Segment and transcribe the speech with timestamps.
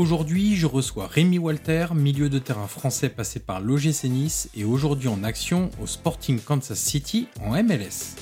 [0.00, 5.08] Aujourd'hui, je reçois Rémi Walter, milieu de terrain français passé par l'OGC Nice et aujourd'hui
[5.08, 8.16] en action au Sporting Kansas City en MLS.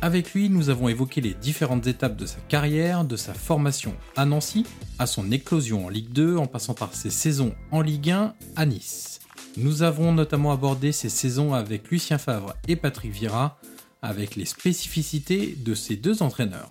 [0.00, 4.24] Avec lui, nous avons évoqué les différentes étapes de sa carrière, de sa formation à
[4.24, 4.64] Nancy,
[5.00, 8.64] à son éclosion en Ligue 2 en passant par ses saisons en Ligue 1 à
[8.64, 9.18] Nice.
[9.56, 13.58] Nous avons notamment abordé ses saisons avec Lucien Favre et Patrick Vira,
[14.00, 16.68] avec les spécificités de ces deux entraîneurs.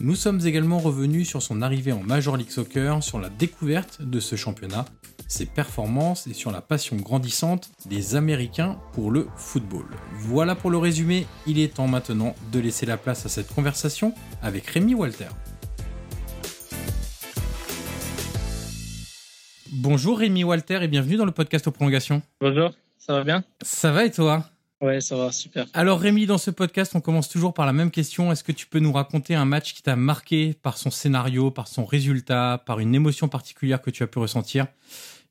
[0.00, 4.18] Nous sommes également revenus sur son arrivée en Major League Soccer, sur la découverte de
[4.18, 4.86] ce championnat,
[5.28, 9.86] ses performances et sur la passion grandissante des Américains pour le football.
[10.14, 14.12] Voilà pour le résumé, il est temps maintenant de laisser la place à cette conversation
[14.42, 15.28] avec Rémi Walter.
[19.70, 22.20] Bonjour Rémi Walter et bienvenue dans le podcast aux prolongations.
[22.40, 23.44] Bonjour, ça va bien?
[23.62, 24.44] Ça va et toi?
[24.84, 25.66] Ouais, ça va, super.
[25.72, 28.30] Alors Rémi, dans ce podcast, on commence toujours par la même question.
[28.30, 31.68] Est-ce que tu peux nous raconter un match qui t'a marqué par son scénario, par
[31.68, 34.66] son résultat, par une émotion particulière que tu as pu ressentir?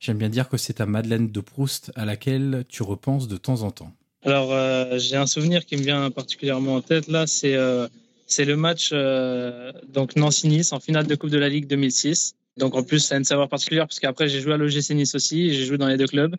[0.00, 3.62] J'aime bien dire que c'est ta Madeleine de Proust à laquelle tu repenses de temps
[3.62, 3.92] en temps.
[4.24, 7.86] Alors, euh, j'ai un souvenir qui me vient particulièrement en tête là, c'est euh,
[8.26, 12.34] c'est le match euh, donc Nancy-Nice en finale de Coupe de la Ligue 2006.
[12.56, 15.14] Donc en plus, ça a une saveur particulière parce qu'après j'ai joué à l'OGC Nice
[15.14, 16.34] aussi, j'ai joué dans les deux clubs.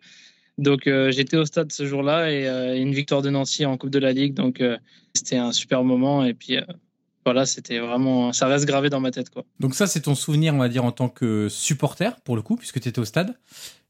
[0.58, 3.90] Donc euh, j'étais au stade ce jour-là et euh, une victoire de Nancy en Coupe
[3.90, 4.34] de la Ligue.
[4.34, 4.78] Donc euh,
[5.14, 6.58] c'était un super moment et puis
[7.24, 9.44] voilà, c'était vraiment ça reste gravé dans ma tête quoi.
[9.60, 12.56] Donc ça c'est ton souvenir on va dire en tant que supporter pour le coup
[12.56, 13.34] puisque tu étais au stade.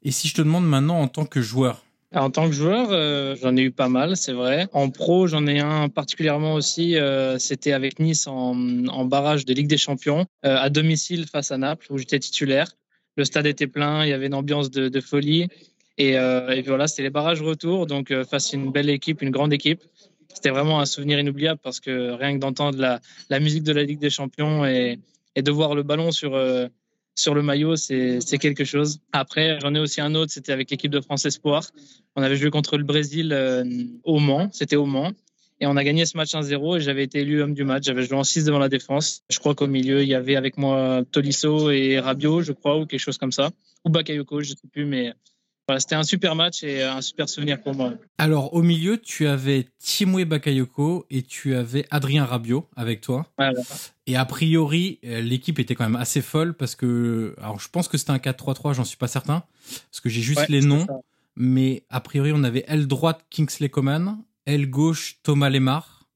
[0.02, 1.82] Et si je te demande maintenant en tant que joueur?
[2.14, 4.68] En tant que joueur, j'en ai eu pas mal, c'est vrai.
[4.72, 6.96] En pro, j'en ai un particulièrement aussi.
[7.38, 11.88] C'était avec Nice en, en, barrage de Ligue des Champions, à domicile face à Naples,
[11.90, 12.70] où j'étais titulaire.
[13.16, 15.48] Le stade était plein, il y avait une ambiance de, de folie.
[15.98, 19.22] Et, euh, et voilà, c'était les barrages retour, donc euh, face à une belle équipe,
[19.22, 19.82] une grande équipe.
[20.34, 23.82] C'était vraiment un souvenir inoubliable parce que rien que d'entendre la, la, musique de la
[23.82, 24.98] Ligue des Champions et,
[25.36, 26.66] et de voir le ballon sur, euh,
[27.14, 29.00] sur le maillot, c'est quelque chose.
[29.12, 31.70] Après, j'en ai aussi un autre, c'était avec l'équipe de France Espoir.
[32.16, 33.64] On avait joué contre le Brésil euh,
[34.04, 35.12] au Mans, c'était au Mans.
[35.58, 37.84] Et on a gagné ce match 1-0 et j'avais été élu homme du match.
[37.84, 39.22] J'avais joué en 6 devant la défense.
[39.30, 42.84] Je crois qu'au milieu, il y avait avec moi Tolisso et Rabiot, je crois, ou
[42.84, 43.50] quelque chose comme ça.
[43.86, 45.14] Ou Bakayoko, je ne sais plus, mais
[45.68, 47.94] voilà, c'était un super match et un super souvenir pour moi.
[48.18, 53.26] Alors, au milieu, tu avais Timoué Bakayoko et tu avais Adrien Rabiot avec toi.
[53.36, 53.60] Voilà.
[54.06, 57.98] Et a priori, l'équipe était quand même assez folle parce que, alors je pense que
[57.98, 59.42] c'était un 4-3-3, j'en suis pas certain,
[59.90, 60.86] parce que j'ai juste Ouais, les noms.
[60.86, 61.00] ça.
[61.34, 66.06] Mais a priori, on avait aile droite Kingsley Coman, aile gauche Thomas Lemar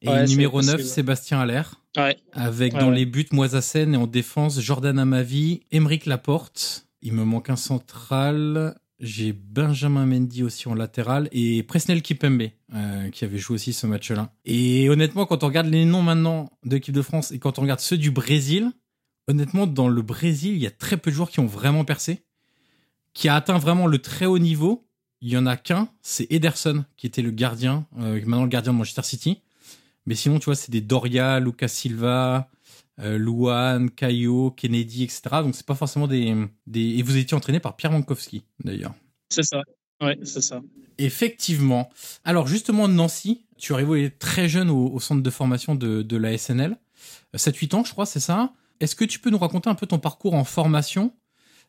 [0.00, 0.88] et Ouais, numéro 9 possible.
[0.90, 1.62] Sébastien Aller.
[1.96, 6.86] Ouais, Avec dans les buts Moisassen et en défense Jordan Amavi, Emeric Laporte.
[7.02, 8.78] Il me manque un central.
[9.00, 13.86] J'ai Benjamin Mendy aussi en latéral et Presnel Kipembe euh, qui avait joué aussi ce
[13.86, 14.32] match-là.
[14.44, 17.62] Et honnêtement, quand on regarde les noms maintenant de l'équipe de France et quand on
[17.62, 18.72] regarde ceux du Brésil,
[19.28, 22.24] honnêtement, dans le Brésil, il y a très peu de joueurs qui ont vraiment percé,
[23.14, 24.84] qui a atteint vraiment le très haut niveau.
[25.20, 28.72] Il y en a qu'un, c'est Ederson qui était le gardien, euh, maintenant le gardien
[28.72, 29.42] de Manchester City.
[30.06, 32.48] Mais sinon, tu vois, c'est des Doria, Lucas Silva,
[33.00, 35.20] euh, Luan, Caio, Kennedy, etc.
[35.42, 36.34] Donc c'est pas forcément des,
[36.66, 36.98] des...
[36.98, 38.94] Et vous étiez entraîné par Pierre Mankowski, d'ailleurs.
[39.28, 39.62] c'est ça.
[40.00, 40.60] Ouais, c'est ça.
[40.98, 41.90] Effectivement.
[42.24, 46.36] Alors justement, Nancy, tu arrives très jeune au, au centre de formation de, de la
[46.36, 46.76] SNL.
[47.36, 48.52] 7-8 ans, je crois, c'est ça.
[48.80, 51.12] Est-ce que tu peux nous raconter un peu ton parcours en formation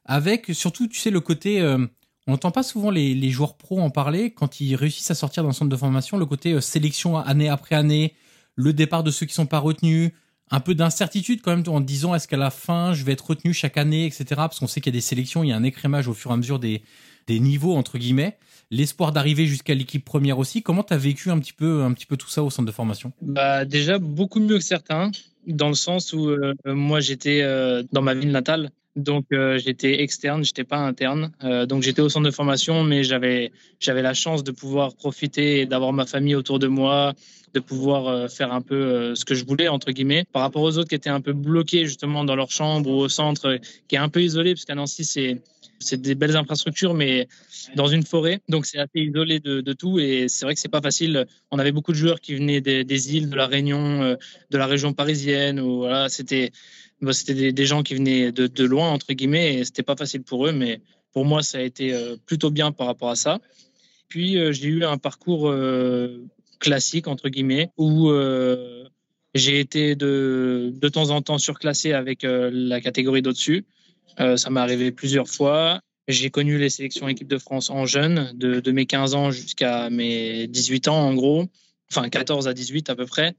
[0.06, 1.62] avec surtout, tu sais, le côté...
[1.62, 1.86] euh,
[2.28, 5.52] On n'entend pas souvent les, joueurs pros en parler quand ils réussissent à sortir d'un
[5.52, 8.14] centre de formation, le côté euh, sélection année après année,
[8.56, 10.12] le départ de ceux qui sont pas retenus,
[10.52, 13.54] un peu d'incertitude quand même en disant est-ce qu'à la fin je vais être retenu
[13.54, 14.26] chaque année, etc.
[14.36, 16.32] Parce qu'on sait qu'il y a des sélections, il y a un écrémage au fur
[16.32, 16.82] et à mesure des,
[17.28, 18.38] des niveaux entre guillemets.
[18.72, 20.62] L'espoir d'arriver jusqu'à l'équipe première aussi.
[20.62, 22.72] Comment tu as vécu un petit peu un petit peu tout ça au centre de
[22.72, 23.12] formation?
[23.22, 25.12] Bah déjà beaucoup mieux que certains
[25.48, 30.02] dans le sens où euh, moi j'étais euh, dans ma ville natale donc euh, j'étais
[30.02, 31.32] externe, j'étais pas interne.
[31.68, 35.66] Donc j'étais au centre de formation, mais j'avais j'avais la chance de pouvoir profiter et
[35.66, 37.14] d'avoir ma famille autour de moi,
[37.54, 40.26] de pouvoir euh, faire un peu ce que je voulais entre guillemets.
[40.32, 43.10] Par rapport aux autres qui étaient un peu bloqués justement dans leur chambre ou au
[43.10, 45.42] centre, qui est un peu isolé parce qu'à Nancy c'est
[45.82, 47.30] c'est des belles infrastructures, mais
[47.76, 49.98] dans une forêt, donc c'est assez isolé de, de tout.
[49.98, 51.26] Et c'est vrai que c'est pas facile.
[51.52, 54.18] On avait beaucoup de joueurs qui venaient des, des îles, de la Réunion,
[54.50, 55.58] de la région parisienne.
[55.62, 56.52] Ou voilà, c'était
[57.12, 60.52] c'était des, gens qui venaient de, loin, entre guillemets, et c'était pas facile pour eux,
[60.52, 60.82] mais
[61.14, 63.40] pour moi, ça a été euh, plutôt bien par rapport à ça.
[64.10, 66.26] Puis, euh, j'ai eu un parcours euh,
[66.60, 68.12] classique, entre guillemets, où
[69.36, 73.66] j'ai été de, de temps en temps surclassé avec la catégorie d'au-dessus.
[74.18, 75.82] ça m'est arrivé plusieurs fois.
[76.08, 79.90] J'ai connu les sélections équipe de France en jeune, de, de mes 15 ans jusqu'à
[79.92, 81.46] mes 18 ans, en gros.
[81.92, 83.36] Enfin, 14 à 18 à peu près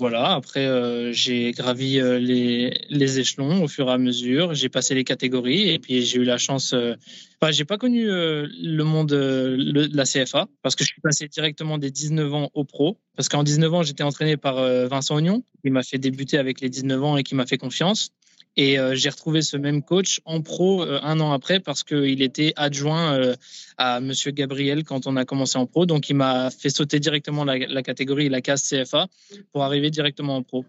[0.00, 4.54] voilà, après, euh, j'ai gravi euh, les, échelons au fur et à mesure.
[4.54, 6.72] J'ai passé les catégories et puis j'ai eu la chance.
[6.72, 6.94] Euh,
[7.38, 11.76] enfin, j'ai pas connu le monde de la CFA parce que je suis passé directement
[11.76, 12.98] des 19 ans au pro.
[13.14, 14.56] Parce qu'en 19 ans, j'étais entraîné par
[14.88, 18.12] Vincent Ognon, qui m'a fait débuter avec les 19 ans et qui m'a fait confiance.
[18.56, 22.20] Et euh, j'ai retrouvé ce même coach en pro euh, un an après parce qu'il
[22.20, 23.36] était adjoint euh,
[23.78, 25.86] à Monsieur Gabriel quand on a commencé en pro.
[25.86, 29.06] Donc il m'a fait sauter directement la, catégorie, la case CFA,
[29.52, 30.64] pour arriver directement en pro.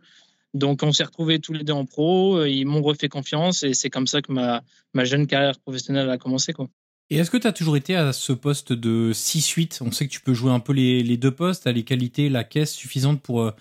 [0.54, 2.46] Donc on s'est retrouvés tous les deux en pro.
[2.46, 4.62] Ils m'ont refait confiance et c'est comme ça que ma,
[4.94, 6.54] ma jeune carrière professionnelle a commencé.
[6.54, 6.70] Quoi.
[7.10, 10.12] Et est-ce que tu as toujours été à ce poste de 6-8 On sait que
[10.12, 13.22] tu peux jouer un peu les, les deux postes, à les qualités, la caisse suffisante
[13.22, 13.52] pour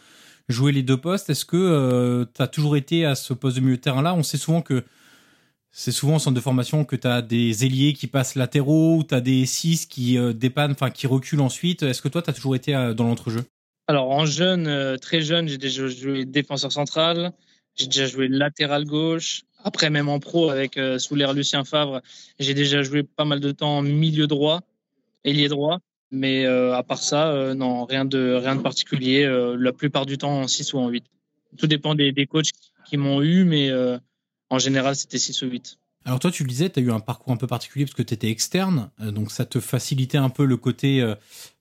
[0.50, 1.30] jouer les deux postes.
[1.30, 4.14] Est-ce que euh, tu as toujours été à ce poste de milieu de terrain-là?
[4.14, 4.84] On sait souvent que
[5.72, 9.04] c'est souvent au centre de formation que tu as des ailiers qui passent latéraux ou
[9.04, 11.82] tu as des 6 qui euh, dépannent, enfin qui reculent ensuite.
[11.82, 13.42] Est-ce que toi, tu as toujours été euh, dans l'entrejeu?
[13.86, 17.32] Alors, en jeune, très jeune, j'ai déjà joué défenseur central,
[17.74, 19.42] j'ai déjà joué latéral gauche.
[19.64, 22.00] Après, même en pro, avec sous l'air Lucien Favre,
[22.38, 24.60] j'ai déjà joué pas mal de temps milieu droit,
[25.24, 25.80] ailier droit.
[26.10, 29.22] Mais euh, à part ça, euh, non, rien de, rien de particulier.
[29.24, 31.04] Euh, la plupart du temps en 6 ou en 8.
[31.56, 32.50] Tout dépend des, des coachs
[32.86, 33.70] qui m'ont eu, mais
[34.50, 35.78] en général, c'était 6 ou 8.
[36.06, 38.02] Alors toi, tu le disais, tu as eu un parcours un peu particulier parce que
[38.02, 41.04] tu étais externe, donc ça te facilitait un peu le côté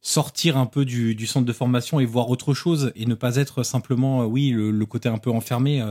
[0.01, 3.35] sortir un peu du, du, centre de formation et voir autre chose et ne pas
[3.35, 5.83] être simplement, oui, le, le, côté un peu enfermé,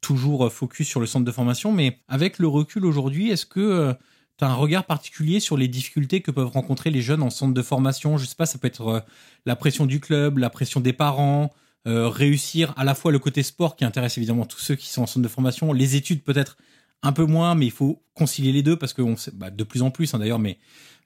[0.00, 1.72] toujours focus sur le centre de formation.
[1.72, 3.94] Mais avec le recul aujourd'hui, est-ce que
[4.38, 7.54] tu as un regard particulier sur les difficultés que peuvent rencontrer les jeunes en centre
[7.54, 8.18] de formation.
[8.18, 9.00] Je sais pas, ça peut être euh,
[9.46, 11.52] la pression du club, la pression des parents,
[11.86, 15.02] euh, réussir à la fois le côté sport qui intéresse évidemment tous ceux qui sont
[15.02, 16.56] en centre de formation, les études peut-être
[17.02, 19.82] un peu moins, mais il faut concilier les deux parce que on bah, de plus
[19.82, 20.58] en plus hein, d'ailleurs, mais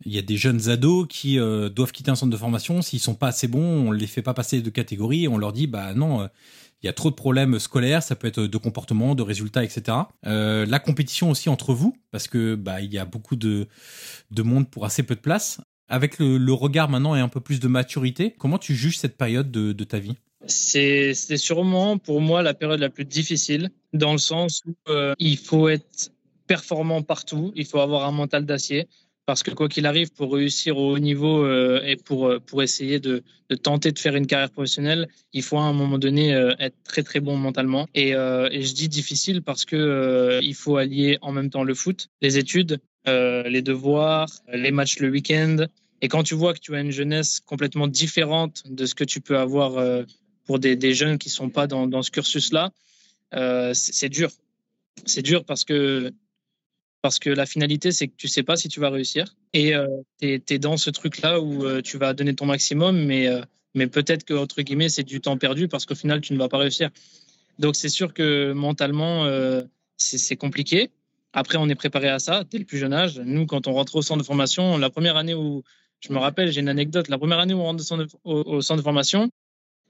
[0.05, 2.83] il y a des jeunes ados qui euh, doivent quitter un centre de formation.
[2.83, 5.67] S'ils sont pas assez bons, on les fait pas passer de catégorie, on leur dit
[5.67, 6.29] bah non,
[6.83, 9.99] il y a trop de problèmes scolaires, ça peut être de comportement, de résultats, etc.
[10.27, 13.69] Euh, la compétition aussi entre vous, parce que bah il y a beaucoup de
[14.31, 15.61] de monde pour assez peu de place.
[15.89, 19.51] Avec le, regard maintenant et un peu plus de maturité, comment tu juges cette période
[19.51, 20.15] de, ta vie?
[20.47, 25.37] C'est sûrement pour moi la période la plus difficile, dans le sens où euh, il
[25.37, 26.11] faut être
[26.47, 28.89] performant partout, il faut avoir un mental d'acier
[29.27, 32.63] parce que quoi qu'il arrive, pour réussir au haut niveau euh, et pour, euh, pour
[32.63, 36.35] essayer de, de, tenter de faire une carrière professionnelle, il faut à un moment donné
[36.35, 37.89] euh, être très très bon mentalement.
[37.95, 42.09] Et, et je dis difficile parce que il faut allier en même temps le foot,
[42.21, 45.67] les études, les devoirs, les matchs le week-end.
[46.01, 49.21] Et quand tu vois que tu as une jeunesse complètement différente de ce que tu
[49.21, 50.05] peux avoir
[50.47, 52.73] pour des, des jeunes qui sont pas dans, dans ce cursus-là,
[53.73, 54.31] c'est dur.
[55.07, 56.13] C'est dur parce que
[57.03, 59.35] parce que la finalité, c'est que tu sais pas si tu vas réussir.
[59.53, 59.87] Et euh,
[60.21, 63.43] tu es, dans ce truc-là où euh, tu vas donner ton maximum, mais, euh,
[63.75, 66.49] mais peut-être que, entre guillemets, c'est du temps perdu parce qu'au final, tu ne vas
[66.49, 66.91] pas réussir.
[67.59, 69.63] Donc, c'est sûr que mentalement, euh,
[69.97, 70.91] c'est compliqué.
[71.33, 73.21] Après, on est préparé à ça dès le plus jeune âge.
[73.25, 75.65] Nous, quand on rentre au centre de formation, la première année où,
[76.01, 77.85] je me rappelle, j'ai une anecdote, la première année où on rentre
[78.25, 79.29] au, au centre de formation,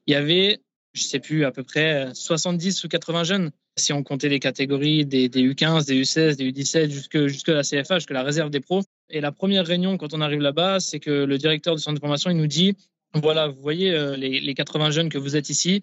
[0.07, 0.61] il y avait
[0.93, 3.51] je sais plus, à peu près 70 ou 80 jeunes.
[3.77, 7.63] Si on comptait les catégories des, des U15, des U16, des U17, jusque, jusque la
[7.63, 8.83] CFA, jusque la réserve des pros.
[9.09, 12.01] Et la première réunion, quand on arrive là-bas, c'est que le directeur du centre de
[12.01, 12.77] formation, il nous dit,
[13.15, 15.83] voilà, vous voyez euh, les, les 80 jeunes que vous êtes ici,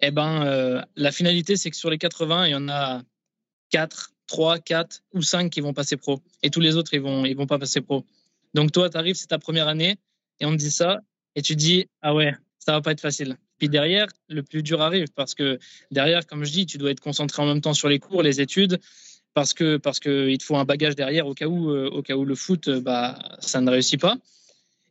[0.00, 3.02] eh ben, euh, la finalité, c'est que sur les 80, il y en a
[3.70, 6.20] 4, 3, 4 ou 5 qui vont passer pro.
[6.42, 8.04] Et tous les autres, ils vont, ils vont pas passer pro.
[8.54, 9.96] Donc toi, tu arrives, c'est ta première année,
[10.40, 11.00] et on te dit ça,
[11.36, 13.36] et tu dis, ah ouais, ça va pas être facile.
[13.60, 15.58] Puis derrière, le plus dur arrive, parce que
[15.90, 18.40] derrière, comme je dis, tu dois être concentré en même temps sur les cours, les
[18.40, 18.80] études,
[19.34, 22.02] parce que parce que il te faut un bagage derrière au cas où euh, au
[22.02, 24.16] cas où le foot euh, bah ça ne réussit pas.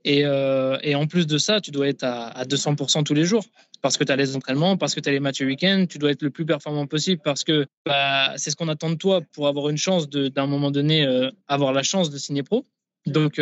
[0.06, 3.26] Et, euh, et en plus de ça tu dois être à, à 200% tous les
[3.26, 3.44] jours
[3.82, 5.98] parce que tu as les entraînements parce que tu as les matchs le week-end tu
[5.98, 9.20] dois être le plus performant possible parce que bah, c'est ce qu'on attend de toi
[9.34, 11.06] pour avoir une chance d'un moment donné
[11.50, 12.66] avoir la chance de signer pro.
[13.08, 13.42] Donc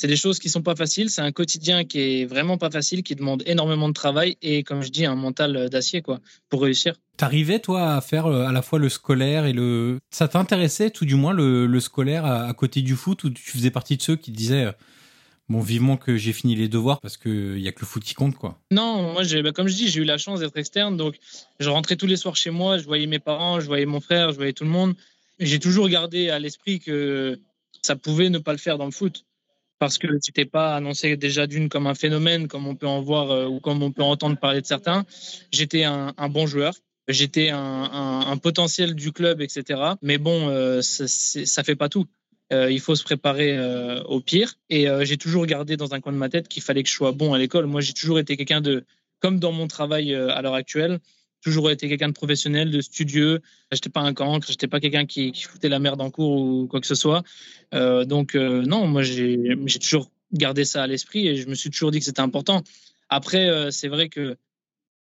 [0.00, 1.10] c'est des choses qui sont pas faciles.
[1.10, 4.80] C'est un quotidien qui est vraiment pas facile, qui demande énormément de travail et, comme
[4.80, 6.94] je dis, un mental d'acier, quoi, pour réussir.
[7.18, 9.98] T'arrivais, toi, à faire euh, à la fois le scolaire et le.
[10.10, 13.70] Ça t'intéressait, tout du moins, le, le scolaire à, côté du foot, ou tu faisais
[13.70, 14.64] partie de ceux qui disaient.
[14.64, 14.72] Euh,
[15.50, 18.14] bon, vivement que j'ai fini les devoirs parce qu'il y a que le foot qui
[18.14, 18.58] compte, quoi.
[18.70, 20.96] Non, moi, bah, comme je dis, j'ai eu la chance d'être externe.
[20.96, 21.16] Donc,
[21.58, 24.30] je rentrais tous les soirs chez moi, je voyais mes parents, je voyais mon frère,
[24.30, 24.94] je voyais tout le monde.
[25.40, 27.38] J'ai toujours gardé à l'esprit que
[27.82, 29.26] ça pouvait ne pas le faire dans le foot
[29.80, 33.30] parce que t'es pas annoncé déjà d'une comme un phénomène, comme on peut en voir
[33.30, 35.04] euh, ou comme on peut entendre parler de certains.
[35.50, 36.74] J'étais un, bon joueur,
[37.08, 39.80] j'étais un, potentiel du club, etc.
[40.02, 42.06] Mais bon, euh, ça, fait pas tout.
[42.52, 43.58] Euh, il faut se préparer
[44.04, 44.54] au pire.
[44.68, 47.12] Et j'ai toujours gardé dans un coin de ma tête qu'il fallait que je sois
[47.12, 47.66] bon à l'école.
[47.66, 48.84] Moi, j'ai toujours été quelqu'un de,
[49.18, 51.00] comme dans mon travail à l'heure actuelle,
[51.40, 53.40] toujours été quelqu'un de professionnel, de studieux.
[53.72, 56.80] J'étais pas un cancre, j'étais pas quelqu'un qui, foutait la merde en cours ou quoi
[56.80, 57.22] que ce soit.
[57.74, 61.70] Euh, donc euh, non, moi j'ai toujours gardé ça à l'esprit et je me suis
[61.70, 62.62] toujours dit que c'était important.
[63.08, 64.36] Après, euh, c'est vrai que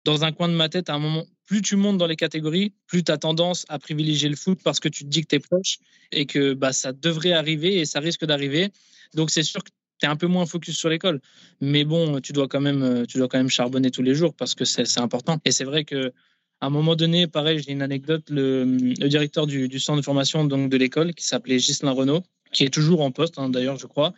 [0.06, 2.74] dans un coin de ma tête, à un moment, plus tu montes dans les catégories,
[2.88, 5.36] plus tu as tendance à privilégier le foot parce que tu te dis que tu
[5.36, 5.80] es proche
[6.12, 8.70] et que bah, ça devrait arriver et ça risque d'arriver.
[9.14, 11.22] Donc c'est sûr que tu es un peu moins focus sur l'école.
[11.62, 14.56] Mais bon, tu dois, quand même, tu dois quand même charbonner tous les jours parce
[14.56, 15.39] que c'est important.
[15.46, 16.13] Et c'est vrai que
[16.62, 18.65] à un moment donné, pareil, j'ai une anecdote, le,
[19.08, 23.01] directeur du, centre de formation donc de l'école, qui s'appelait Ghislain Renault, qui est toujours
[23.01, 24.13] en poste, hein, d'ailleurs, je crois.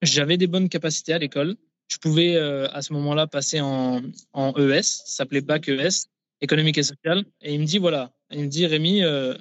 [0.00, 1.56] J'avais des bonnes capacités à l'école.
[1.88, 4.00] Je pouvais, euh, à ce moment-là, passer en,
[4.34, 6.08] ES, ça s'appelait BAC ES,
[6.40, 7.24] économique et social.
[7.42, 9.36] Et il me dit, voilà, il me dit, Rémi, euh,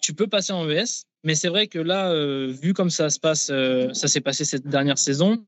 [0.00, 3.20] tu peux passer en ES, mais c'est vrai que là, euh, vu comme ça se
[3.20, 5.44] passe, euh, ça s'est passé cette dernière saison,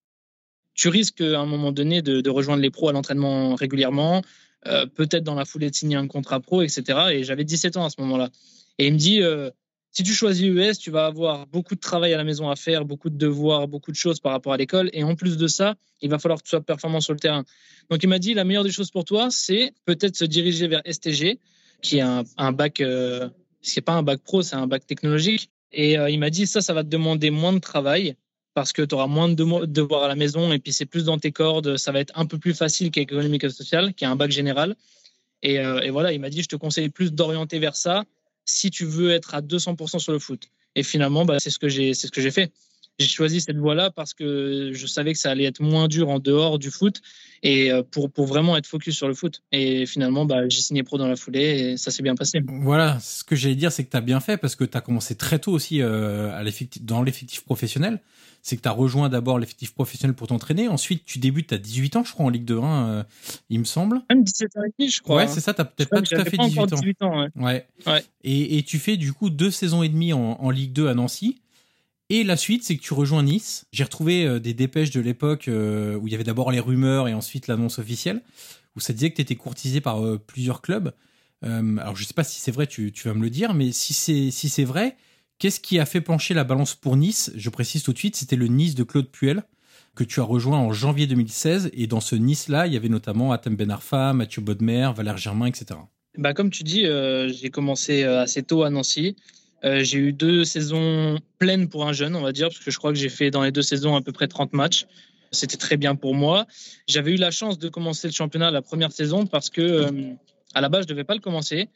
[0.74, 4.22] tu risques à un moment donné de, rejoindre les pros à l'entraînement régulièrement,
[4.66, 6.98] euh, peut-être dans la foulée de signer un contrat pro, etc.
[7.12, 8.30] Et j'avais 17 ans à ce moment-là.
[8.78, 9.50] Et il me dit, euh,
[9.90, 12.84] si tu choisis US, tu vas avoir beaucoup de travail à la maison à faire,
[12.84, 14.88] beaucoup de devoirs, beaucoup de choses par rapport à l'école.
[14.92, 17.44] Et en plus de ça, il va falloir que tu sois performant sur le terrain.
[17.90, 20.82] Donc il m'a dit, la meilleure des choses pour toi, c'est peut-être se diriger vers
[20.90, 21.38] STG,
[21.82, 23.28] qui est un, bac, euh,
[23.60, 25.50] c'est pas un bac pro, c'est un bac technologique.
[25.72, 28.16] Et euh, il m'a dit, ça, ça va te demander moins de travail
[28.54, 31.18] parce que tu auras moins de devoirs à la maison et puis c'est plus dans
[31.18, 31.76] tes cordes.
[31.76, 34.76] Ça va être un peu plus facile qu'économique et social, qui est un bac général.
[35.42, 38.04] Et, euh, et voilà, il m'a dit, je te conseille plus d'orienter vers ça
[38.44, 40.48] si tu veux être à 200% sur le foot.
[40.74, 42.52] Et finalement, bah, c'est ce que j'ai, c'est ce que j'ai fait.
[43.02, 46.18] J'ai choisi cette voie-là parce que je savais que ça allait être moins dur en
[46.18, 47.00] dehors du foot
[47.42, 49.42] et euh, pour, pour vraiment être focus sur le foot.
[49.52, 52.40] Et finalement, bah, j'ai signé pro dans la foulée et ça s'est bien passé.
[52.46, 54.80] Voilà, ce que j'allais dire, c'est que tu as bien fait parce que tu as
[54.80, 58.00] commencé très tôt aussi euh, à l'effectif, dans l'effectif professionnel
[58.42, 60.68] c'est que tu as rejoint d'abord l'effectif professionnel pour t'entraîner.
[60.68, 63.02] Ensuite, tu débutes à 18 ans, je crois, en Ligue 2 1, euh,
[63.50, 64.02] il me semble.
[64.10, 65.16] Même 17 ans et demi, je crois.
[65.16, 66.66] Ouais, c'est ça, tu peut-être pas tout à fait 18 ans.
[66.66, 67.28] 18 ans ouais.
[67.36, 67.66] ouais.
[67.86, 68.04] ouais.
[68.24, 70.94] Et, et, tu fais du coup deux saisons et demie en, en Ligue 2 à
[70.94, 71.40] Nancy.
[72.14, 73.64] Et la suite, c'est que tu rejoins Nice.
[73.72, 77.08] J'ai retrouvé euh, des dépêches de l'époque euh, où il y avait d'abord les rumeurs
[77.08, 78.20] et ensuite l'annonce officielle,
[78.76, 80.92] où ça disait que tu étais courtisé par euh, plusieurs clubs.
[81.40, 84.30] Alors je sais pas si c'est vrai, tu, vas me le dire, mais si c'est
[84.30, 84.96] si c'est vrai,
[85.38, 87.32] Qu'est-ce qui a fait pencher la balance pour Nice?
[87.34, 89.42] Je précise tout de suite, c'était le Nice de Claude Puel
[89.96, 91.70] que tu as rejoint en janvier 2016.
[91.72, 95.46] Et dans ce Nice-là, il y avait notamment Atem Ben Arfa, Mathieu Bodmer, Valère Germain,
[95.46, 95.80] etc.
[96.16, 99.16] Bah, comme tu dis, j'ai commencé assez tôt à Nancy.
[99.64, 102.78] Euh, j'ai eu deux saisons pleines pour un jeune, on va dire, parce que je
[102.78, 104.86] crois que j'ai fait dans les deux saisons à peu près 30 matchs.
[105.30, 106.46] C'était très bien pour moi.
[106.88, 110.14] J'avais eu la chance de commencer le championnat la première saison parce que euh,
[110.54, 111.68] à la base, je devais pas le commencer.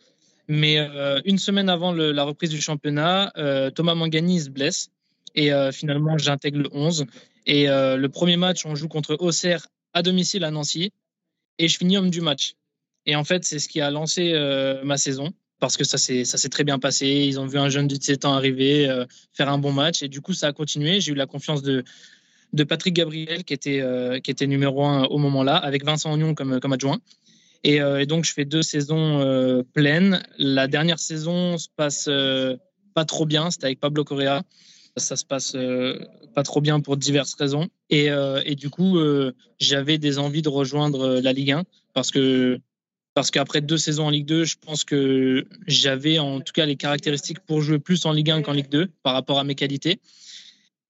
[0.48, 3.32] Mais euh, une semaine avant la reprise du championnat,
[3.74, 4.90] Thomas Mangani se blesse
[5.34, 7.06] et finalement j'intègre le 11.
[7.46, 10.92] Et le premier match, on joue contre Auxerre à domicile à Nancy
[11.58, 12.54] et je finis homme du match.
[13.06, 14.34] Et en fait, c'est ce qui a lancé
[14.84, 17.06] ma saison parce que ça s'est très bien passé.
[17.06, 20.08] Ils ont vu un jeune de 17 ans arriver, euh, faire un bon match et
[20.08, 21.00] du coup ça a continué.
[21.00, 21.84] J'ai eu la confiance de
[22.52, 26.34] de Patrick Gabriel qui était euh, qui était numéro un au moment-là avec Vincent Ognon
[26.34, 27.00] comme comme adjoint.
[27.66, 30.22] Et, euh, et, donc, je fais deux saisons euh, pleines.
[30.38, 32.56] La dernière saison se passe euh,
[32.94, 33.50] pas trop bien.
[33.50, 34.44] C'était avec Pablo Correa.
[34.96, 35.98] Ça se passe euh,
[36.34, 37.68] pas trop bien pour diverses raisons.
[37.90, 38.06] Et,
[38.44, 38.98] et du coup,
[39.60, 42.58] j'avais des envies de rejoindre la Ligue 1 parce que
[43.16, 46.76] parce qu'après deux saisons en Ligue 2, je pense que j'avais en tout cas les
[46.76, 50.00] caractéristiques pour jouer plus en Ligue 1 qu'en Ligue 2 par rapport à mes qualités.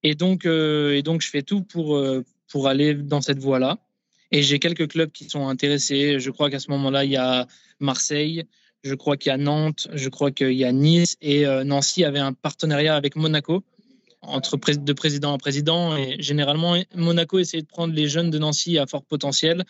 [0.03, 2.03] Et donc, et donc, je fais tout pour,
[2.49, 3.79] pour aller dans cette voie-là.
[4.33, 6.19] Et j'ai quelques clubs qui sont intéressés.
[6.19, 7.47] Je crois qu'à ce moment-là, il y a
[7.79, 8.43] Marseille,
[8.83, 12.19] je crois qu'il y a Nantes, je crois qu'il y a Nice et Nancy avait
[12.19, 13.63] un partenariat avec Monaco
[14.23, 15.97] entre de président à président.
[15.97, 19.65] Et généralement, Monaco essayait de prendre les jeunes de Nancy à fort potentiel,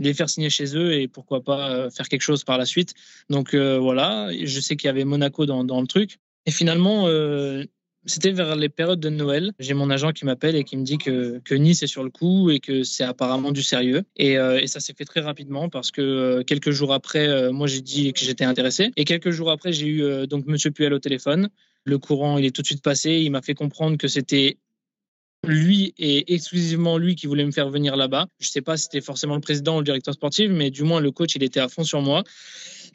[0.00, 2.94] les faire signer chez eux et pourquoi pas euh, faire quelque chose par la suite.
[3.28, 6.18] Donc euh, voilà, je sais qu'il y avait Monaco dans, le truc.
[6.46, 7.64] Et finalement, euh,
[8.06, 9.52] c'était vers les périodes de Noël.
[9.58, 12.10] J'ai mon agent qui m'appelle et qui me dit que, que, Nice est sur le
[12.10, 14.04] coup et que c'est apparemment du sérieux.
[14.16, 18.12] Et, et ça s'est fait très rapidement parce que quelques jours après, moi j'ai dit
[18.14, 18.90] que j'étais intéressé.
[18.96, 21.50] Et quelques jours après, j'ai eu donc Monsieur Puel au téléphone
[21.84, 23.20] le courant, il est tout de suite passé.
[23.20, 24.58] Il m'a fait comprendre que c'était
[25.46, 28.26] lui et exclusivement lui qui voulait me faire venir là-bas.
[28.38, 31.00] Je sais pas si c'était forcément le président ou le directeur sportif, mais du moins
[31.00, 32.24] le coach, il était à fond sur moi.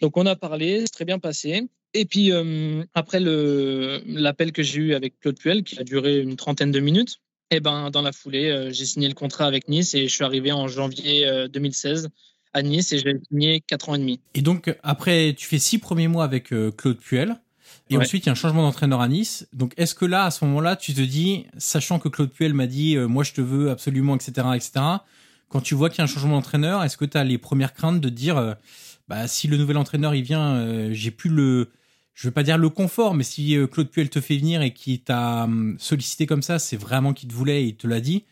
[0.02, 1.68] Donc on a parlé, c'est très bien passé.
[1.94, 6.36] Et puis euh, après l'appel que j'ai eu avec Claude Puel, qui a duré une
[6.36, 7.22] trentaine de minutes,
[7.52, 10.14] et eh ben dans la foulée, euh, j'ai signé le contrat avec Nice et je
[10.14, 12.10] suis arrivé en janvier 2016 euh,
[12.54, 14.20] à Nice et j'ai signé quatre ans et demi.
[14.34, 17.38] Et donc après, tu fais six premiers mois avec Claude Puel.
[17.90, 19.48] Et ensuite, il y a un changement d'entraîneur à Nice.
[19.54, 22.66] Donc, est-ce que là, à ce moment-là, tu te dis, sachant que Claude Puel m'a
[22.68, 24.86] dit, euh, moi, je te veux absolument, etc., etc.,
[25.50, 27.74] quand tu vois qu'il y a un changement d'entraîneur, est-ce que tu as les premières
[27.74, 28.54] craintes de dire, euh,
[29.08, 31.70] bah, si le nouvel entraîneur, il vient, euh, j'ai plus le,
[32.16, 35.02] je veux pas dire le confort, mais si Claude Puel te fait venir et qu'il
[35.02, 38.24] t'a hum, sollicité comme ça, c'est vraiment qu'il te voulait et il te l'a dit.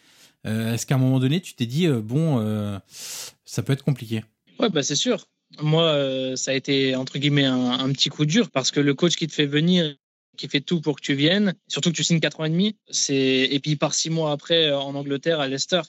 [0.45, 4.23] est-ce qu'à un moment donné, tu t'es dit, bon, ça peut être compliqué?
[4.59, 5.27] Ouais, bah, c'est sûr
[5.61, 9.15] moi, euh, ça a été entre guillemets un, petit coup dur parce que le coach
[9.15, 9.95] qui te fait venir,
[10.37, 12.75] qui fait tout pour que tu viennes, surtout que tu signes quatre ans et demi,
[12.89, 13.15] c'est
[13.51, 15.81] et puis il part six mois après euh, en Angleterre à Leicester.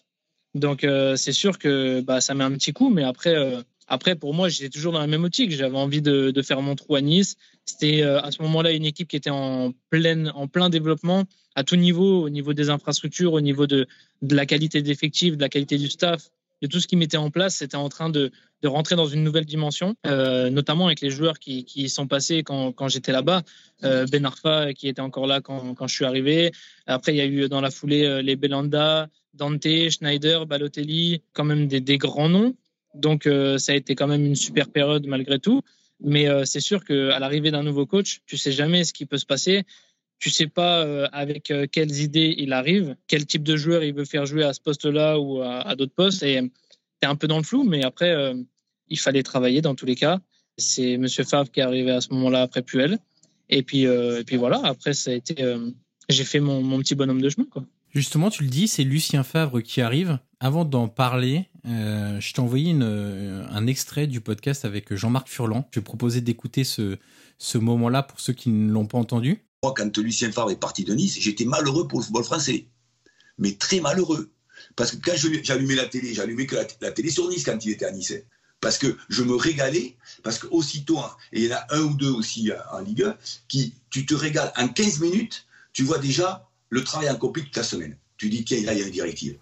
[0.54, 3.34] Donc euh, c'est sûr que bah, ça met un petit coup, mais après,
[3.88, 5.50] après pour moi, j'étais toujours dans la même optique.
[5.50, 7.36] J'avais envie de, de, faire mon trou à Nice.
[7.64, 11.76] C'était à ce moment-là une équipe qui était en plein, en plein développement à tout
[11.76, 13.86] niveau, au niveau des infrastructures, au niveau de,
[14.22, 16.30] de la qualité d'effectifs, de la qualité du staff,
[16.64, 18.30] de tout ce qui mettait en place, c'était en train de,
[18.62, 22.42] de, rentrer dans une nouvelle dimension, euh, notamment avec les joueurs qui, qui sont passés
[22.42, 23.42] quand, quand j'étais là-bas.
[23.84, 26.52] Euh, ben Arfa qui était encore là quand, quand, je suis arrivé.
[26.86, 31.44] Après, il y a eu dans la foulée euh, les Belanda, Dante, Schneider, Balotelli, quand
[31.44, 32.54] même des, des grands noms.
[32.94, 35.60] Donc, euh, ça a été quand même une super période malgré tout.
[36.00, 39.18] Mais euh, c'est sûr qu'à l'arrivée d'un nouveau coach, tu sais jamais ce qui peut
[39.18, 39.64] se passer
[40.18, 43.94] tu sais pas euh, avec euh, quelles idées il arrive, quel type de joueur il
[43.94, 46.22] veut faire jouer à ce poste-là ou à, d'autres postes.
[46.22, 46.50] Et tu
[47.02, 48.34] es un peu dans le flou, mais après, euh,
[48.88, 50.20] il fallait travailler dans tous les cas.
[50.56, 52.98] C'est Monsieur Favre qui est arrivé à ce moment-là après Puel.
[53.50, 55.34] Et puis, et puis voilà, après, ça a été,
[56.08, 57.46] j'ai fait mon, mon, petit bonhomme de chemin.
[57.50, 57.64] Quoi.
[57.90, 60.18] Justement, tu le dis, c'est Lucien Favre qui arrive.
[60.40, 65.68] Avant d'en parler, je t'ai envoyé un extrait du podcast avec Jean-Marc Furlan.
[65.72, 66.96] Je vais proposer d'écouter ce,
[67.38, 69.44] ce moment-là pour ceux qui ne l'ont pas entendu.
[69.64, 72.66] Moi, quand Lucien Favre est parti de Nice, j'étais malheureux pour le football français.
[73.38, 74.30] Mais très malheureux.
[74.76, 77.86] Parce que quand j'allumais la télé, j'allumais que la, télé sur Nice quand il était
[77.86, 78.12] à Nice.
[78.60, 80.98] Parce que je me régalais, parce qu'aussitôt,
[81.32, 83.16] et il y en a un ou deux aussi en Ligue 1,
[83.48, 87.62] qui, tu te régales en 15 minutes, tu vois déjà le travail accompli toute la
[87.62, 87.96] semaine.
[88.18, 89.38] Tu dis, tiens, là, il y a une directive.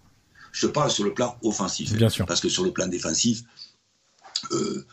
[0.52, 1.92] Je te parle sur le plan offensif.
[1.94, 2.26] Bien sûr.
[2.26, 3.42] Parce que sur le plan défensif,
[4.52, 4.86] euh,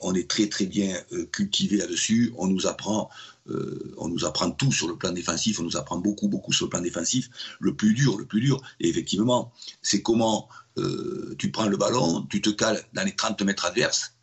[0.00, 2.32] on, est, très très bien euh, cultivé là-dessus.
[2.36, 3.10] On nous apprend
[3.50, 6.66] euh, on nous apprend tout sur le plan défensif, on nous apprend beaucoup, beaucoup sur
[6.66, 7.30] le plan défensif.
[7.60, 12.26] Le plus dur, le plus dur, et effectivement, c'est comment euh, tu prends le ballon,
[12.28, 14.14] tu te cales dans les 30 mètres adverses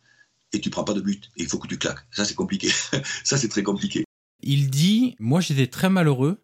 [0.52, 1.30] et tu prends pas de but.
[1.36, 2.06] Il faut que tu claques.
[2.12, 2.70] Ça, c'est compliqué.
[3.24, 4.04] Ça, c'est très compliqué.
[4.42, 6.40] Il dit, moi j'étais très malheureux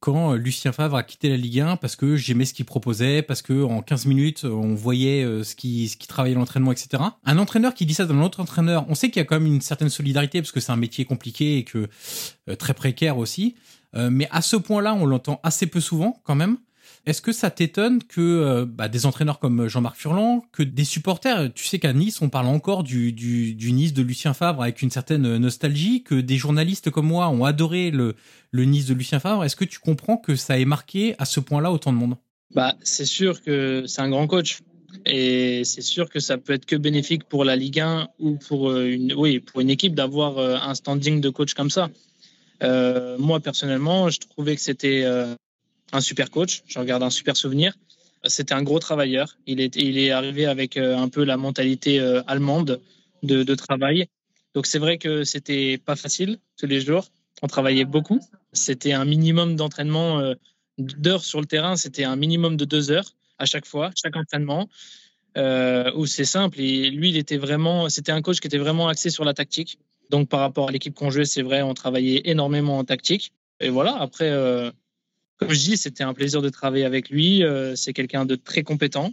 [0.00, 3.22] quand euh, Lucien Favre a quitté la Ligue 1 parce que j'aimais ce qu'il proposait,
[3.22, 7.02] parce que en 15 minutes on voyait euh, ce qui ce qui travaillait l'entraînement, etc.
[7.24, 9.52] Un entraîneur qui dit ça d'un autre entraîneur, on sait qu'il y a quand même
[9.52, 11.88] une certaine solidarité parce que c'est un métier compliqué et que
[12.48, 13.54] euh, très précaire aussi.
[13.94, 16.58] mais à ce point-là, on l'entend assez peu souvent quand même.
[17.06, 21.52] Est-ce que ça t'étonne que euh, bah, des entraîneurs comme Jean-Marc Furlan, que des supporters,
[21.54, 25.38] tu sais qu'à Nice, on parle encore du, Nice de Lucien Favre avec une certaine
[25.38, 28.14] nostalgie, que des journalistes comme moi ont adoré le,
[28.52, 29.44] Nice de Lucien Favre.
[29.44, 32.16] Est-ce que tu comprends que ça ait marqué à ce point-là autant de monde?
[32.54, 34.60] Bah, C'est sûr que c'est un grand coach.
[35.06, 38.70] Et c'est sûr que ça peut être que bénéfique pour la Ligue 1 ou pour
[38.70, 41.90] euh, une, oui, pour une équipe d'avoir euh, un standing de coach comme ça.
[42.62, 45.04] Euh, moi, personnellement, je trouvais que c'était
[45.92, 46.62] un super coach.
[46.66, 47.76] J'en garde un super souvenir.
[48.24, 49.36] C'était un gros travailleur.
[49.46, 52.80] Il est, il est arrivé avec euh, un peu la mentalité euh, allemande
[53.22, 54.08] de, de travail.
[54.54, 57.06] Donc c'est vrai que c'était pas facile tous les jours.
[57.42, 58.20] On travaillait beaucoup.
[58.52, 60.34] C'était un minimum d'entraînement euh,
[60.78, 61.76] d'heures sur le terrain.
[61.76, 64.68] C'était un minimum de deux heures à chaque fois, chaque entraînement.
[65.38, 66.60] Euh, où c'est simple.
[66.60, 69.78] Et lui, il était vraiment, c'était un coach qui était vraiment axé sur la tactique.
[70.10, 73.32] Donc par rapport à l'équipe qu'on jouait, c'est vrai, on travaillait énormément en tactique.
[73.60, 73.96] Et voilà.
[74.00, 74.28] Après,
[75.40, 77.42] comme je dis, c'était un plaisir de travailler avec lui.
[77.74, 79.12] c'est quelqu'un de très compétent,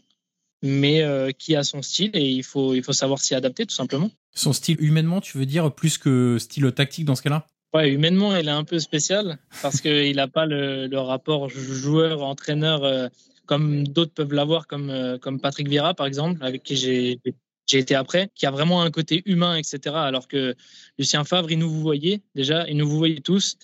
[0.62, 1.04] mais
[1.40, 4.12] qui a son style et il faut, il faut savoir s'y adapter tout simplement.
[4.36, 7.48] Son style humainement, tu veux dire plus que style tactique dans ce cas-là?
[7.74, 13.10] Ouais, humainement, il est un peu spécial parce qu'il n'a pas le, le rapport joueur-entraîneur
[13.48, 17.20] comme d'autres peuvent l'avoir, comme, euh, comme Patrick Vieira, par exemple, avec qui j'ai
[17.66, 19.94] j'ai été après, qui a vraiment un côté humain, etc.
[19.98, 20.56] Alors que
[20.98, 23.58] Lucien Favre, il nous vous voyait déjà, il nous vous voyait tous.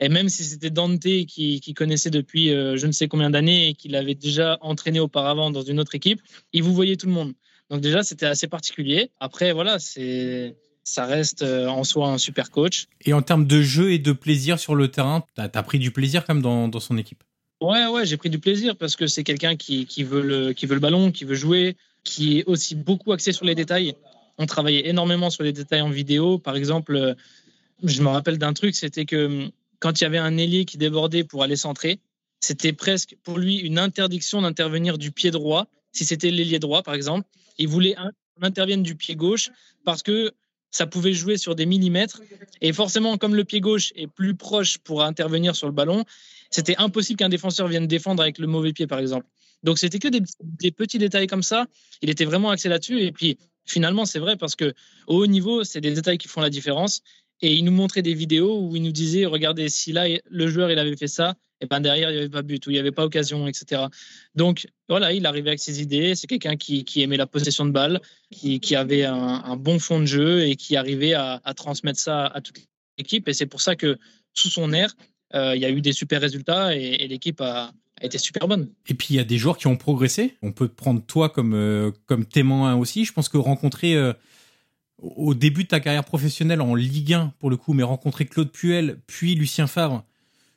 [0.00, 3.68] Et même si c'était Dante qui, qui, connaissait depuis euh, je ne sais combien d'années
[3.68, 6.20] et qu'il avait déjà entraîné auparavant dans une autre équipe,
[6.52, 7.34] il vous voyait tout le monde.
[7.68, 9.10] Donc déjà, c'était assez particulier.
[9.20, 12.86] Après, voilà, c'est ça reste euh, en soi un super coach.
[13.04, 15.90] Et en termes de jeu et de plaisir sur le terrain, tu as, pris du
[15.90, 17.22] plaisir comme dans, dans son équipe?
[17.60, 20.66] Ouais, ouais, j'ai pris du plaisir parce que c'est quelqu'un qui, qui, veut le, qui
[20.66, 23.94] veut le ballon, qui veut jouer, qui est aussi beaucoup axé sur les détails.
[24.38, 26.38] On travaillait énormément sur les détails en vidéo.
[26.38, 27.14] Par exemple, euh,
[27.84, 31.24] je me rappelle d'un truc, c'était que quand il y avait un ailier qui débordait
[31.24, 32.00] pour aller centrer,
[32.40, 35.66] c'était presque pour lui une interdiction d'intervenir du pied droit.
[35.92, 39.50] Si c'était l'ailier droit, par exemple, il voulait qu'on intervienne du pied gauche
[39.84, 40.32] parce que
[40.70, 42.22] ça pouvait jouer sur des millimètres.
[42.60, 46.04] Et forcément, comme le pied gauche est plus proche pour intervenir sur le ballon,
[46.50, 49.26] c'était impossible qu'un défenseur vienne défendre avec le mauvais pied, par exemple.
[49.62, 51.66] Donc, c'était que des, petits détails comme ça.
[52.02, 53.00] Il était vraiment axé là-dessus.
[53.00, 54.72] Et puis, finalement, c'est vrai parce que
[55.06, 57.02] au haut niveau, c'est des détails qui font la différence.
[57.42, 60.70] Et il nous montrait des vidéos où il nous disait, regardez, si là, le joueur,
[60.70, 62.78] il avait fait ça, et ben derrière, il n'y avait pas but ou il n'y
[62.78, 63.82] avait pas occasion, etc.
[64.34, 66.14] Donc, voilà, il arrivait avec ses idées.
[66.14, 68.00] C'est quelqu'un qui, aimait la possession de balle,
[68.30, 72.40] qui, avait un, bon fond de jeu et qui arrivait à, à transmettre ça à
[72.40, 72.56] toute
[72.98, 73.28] l'équipe.
[73.28, 73.98] Et c'est pour ça que,
[74.32, 74.94] sous son air,
[75.34, 78.70] euh, il y a eu des super résultats et, l'équipe a, été super bonne.
[78.88, 80.36] Et puis il y a des joueurs qui ont progressé.
[80.40, 83.04] On peut prendre toi comme, euh, comme témoin aussi.
[83.04, 84.14] Je pense que rencontrer euh,
[85.00, 88.50] au début de ta carrière professionnelle en Ligue 1 pour le coup, mais rencontrer Claude
[88.50, 90.04] Puel puis Lucien Favre,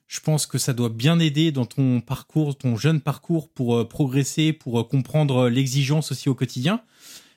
[0.08, 4.54] je pense que ça doit bien aider dans ton parcours, ton jeune parcours pour progresser,
[4.54, 6.82] pour comprendre l'exigence aussi au quotidien.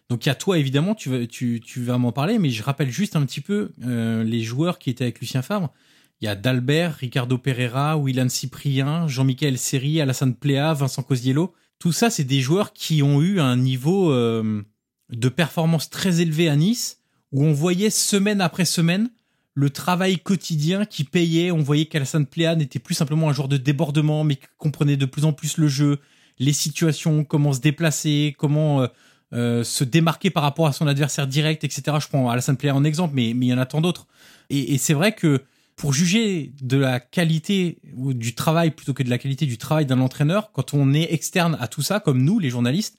[0.09, 2.91] Donc il y a toi évidemment, tu vas, tu, tu m'en parler, mais je rappelle
[2.91, 5.73] juste un petit peu les joueurs qui étaient avec Lucien Favre.
[6.21, 11.53] Il y a Dalbert, Ricardo Pereira, Willan Cyprien, Jean-Michel Seri, Alassane Pléa, Vincent Cosiello.
[11.79, 14.63] Tout ça, c'est des joueurs qui ont eu un niveau euh,
[15.11, 16.99] de performance très élevé à Nice,
[17.33, 19.11] où on voyait semaine après semaine
[19.55, 21.51] le travail quotidien qui payait.
[21.51, 25.07] On voyait qu'Alassane Pléa n'était plus simplement un joueur de débordement, mais qui comprenait de
[25.07, 25.99] plus en plus le jeu,
[26.39, 28.87] les situations, comment se déplacer, comment euh,
[29.33, 31.97] euh, se démarquer par rapport à son adversaire direct, etc.
[32.01, 34.07] Je prends Alassane Pléa en exemple, mais, mais il y en a tant d'autres.
[34.51, 35.43] Et, et c'est vrai que
[35.75, 39.87] pour juger de la qualité ou du travail plutôt que de la qualité du travail
[39.87, 42.99] d'un entraîneur, quand on est externe à tout ça, comme nous, les journalistes,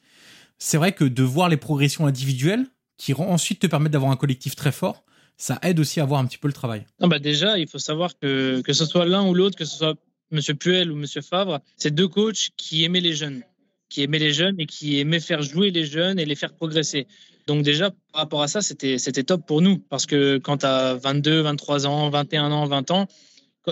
[0.57, 2.65] c'est vrai que de voir les progressions individuelles
[2.97, 5.03] qui ensuite te permettent d'avoir un collectif très fort,
[5.37, 6.85] ça aide aussi à voir un petit peu le travail.
[6.99, 9.77] Non, bah déjà, il faut savoir que que ce soit l'un ou l'autre, que ce
[9.77, 9.95] soit
[10.31, 13.43] Monsieur Puel ou Monsieur Favre, c'est deux coachs qui aimaient les jeunes,
[13.89, 17.07] qui aimaient les jeunes et qui aimaient faire jouer les jeunes et les faire progresser.
[17.45, 19.77] Donc déjà, par rapport à ça, c'était top pour nous.
[19.77, 23.07] Parce que quand tu as 22, 23 ans, 21 ans, 20 ans,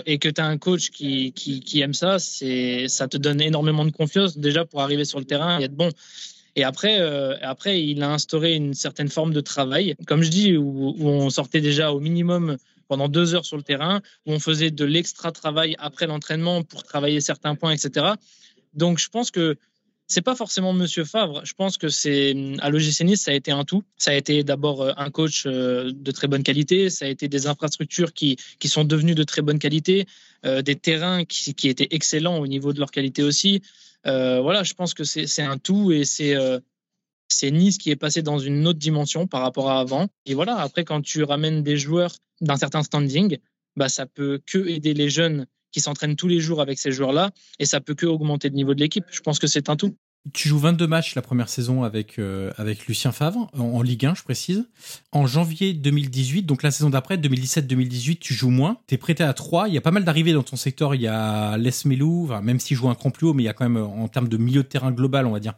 [0.06, 3.90] et que tu as un coach qui, qui, aime ça, ça te donne énormément de
[3.90, 5.90] confiance déjà pour arriver sur le terrain et être bon.
[6.56, 10.56] Et après, euh, après, il a instauré une certaine forme de travail, comme je dis,
[10.56, 12.56] où, on sortait déjà au minimum
[12.88, 16.82] pendant deux heures sur le terrain, où on faisait de l'extra travail après l'entraînement pour
[16.82, 18.14] travailler certains points, etc.
[18.72, 19.58] Donc, je pense que
[20.08, 21.44] c'est pas forcément Monsieur Favre.
[21.44, 23.82] Je pense que c'est à l'OGC Nice, ça a été un tout.
[23.96, 26.90] Ça a été d'abord euh, un coach euh, de très bonne qualité.
[26.90, 30.06] Ça a été des infrastructures qui qui sont devenues de très bonne qualité,
[30.44, 33.62] euh, des terrains qui, qui étaient excellents au niveau de leur qualité aussi.
[34.04, 38.66] voilà, je pense que c'est un tout et c'est Nice qui est passé dans une
[38.68, 40.06] autre dimension par rapport à avant.
[40.26, 43.38] Et voilà, après quand tu ramènes des joueurs d'un certain standing,
[43.74, 47.32] bah ça peut que aider les jeunes qui s'entraîne tous les jours avec ces joueurs-là,
[47.58, 49.04] et ça peut que augmenter le niveau de l'équipe.
[49.10, 49.94] Je pense que c'est un tout.
[50.32, 54.14] Tu joues 22 matchs la première saison avec, euh, avec Lucien Favre, en, Ligue 1,
[54.14, 54.70] je précise.
[55.12, 58.78] En janvier 2018, donc la saison d'après, 2017-2018, tu joues moins.
[58.86, 59.68] Tu es prêté à 3.
[59.68, 60.94] Il y a pas mal d'arrivées dans ton secteur.
[60.94, 63.50] Il y a Les Melou, même s'il joue un cran plus haut, mais il y
[63.50, 65.56] a quand même, en termes de milieu de terrain global, on va dire.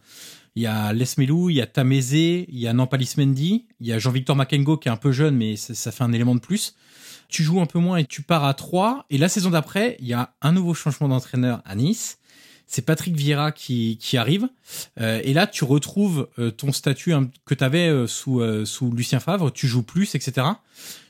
[0.56, 3.86] Il y a Les Melou, il y a Tamézé, il y a Nampalis Mendy, il
[3.86, 6.40] y a Jean-Victor Makengo qui est un peu jeune, mais ça fait un élément de
[6.40, 6.74] plus
[7.28, 9.06] tu joues un peu moins et tu pars à 3.
[9.10, 12.18] Et la saison d'après, il y a un nouveau changement d'entraîneur à Nice.
[12.66, 14.48] C'est Patrick Vieira qui, qui arrive.
[15.00, 17.14] Euh, et là, tu retrouves euh, ton statut
[17.46, 19.50] que tu avais euh, sous, sous Lucien Favre.
[19.50, 20.46] Tu joues plus, etc.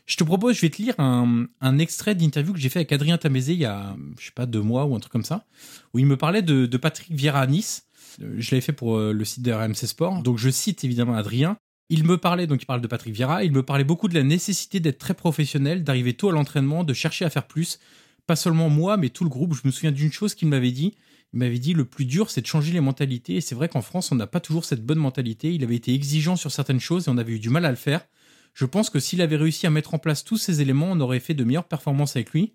[0.06, 2.92] Je te propose, je vais te lire un, un extrait d'interview que j'ai fait avec
[2.92, 5.44] Adrien Tamézé il y a, je sais pas, deux mois ou un truc comme ça,
[5.92, 7.86] où il me parlait de, de Patrick Vieira à Nice.
[8.18, 10.22] Je l'avais fait pour le site de RMC Sport.
[10.22, 11.58] Donc je cite évidemment Adrien.
[11.90, 14.22] Il me parlait, donc il parle de Patrick Vieira, il me parlait beaucoup de la
[14.22, 17.78] nécessité d'être très professionnel, d'arriver tôt à l'entraînement, de chercher à faire plus,
[18.26, 19.54] pas seulement moi, mais tout le groupe.
[19.54, 20.94] Je me souviens d'une chose qu'il m'avait dit.
[21.32, 23.36] Il m'avait dit le plus dur, c'est de changer les mentalités.
[23.36, 25.52] Et c'est vrai qu'en France, on n'a pas toujours cette bonne mentalité.
[25.54, 27.76] Il avait été exigeant sur certaines choses et on avait eu du mal à le
[27.76, 28.06] faire.
[28.52, 31.20] Je pense que s'il avait réussi à mettre en place tous ces éléments, on aurait
[31.20, 32.52] fait de meilleures performances avec lui.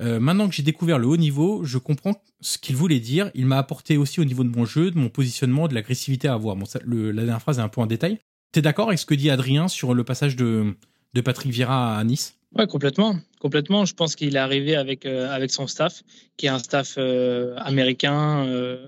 [0.00, 3.30] Euh, maintenant que j'ai découvert le haut niveau, je comprends ce qu'il voulait dire.
[3.34, 6.34] Il m'a apporté aussi au niveau de mon jeu, de mon positionnement, de l'agressivité à
[6.34, 6.56] avoir.
[6.56, 8.18] Bon, la dernière phrase est un peu en détail.
[8.52, 10.76] T'es d'accord avec ce que dit Adrien sur le passage de,
[11.14, 12.38] de Patrick Vieira à Nice?
[12.54, 13.84] Ouais, complètement, complètement.
[13.84, 16.02] Je pense qu'il est arrivé avec euh, avec son staff,
[16.36, 18.46] qui est un staff euh, américain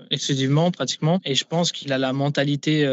[0.09, 2.85] exclusivement, pratiquement, et je pense qu'il a la mentalité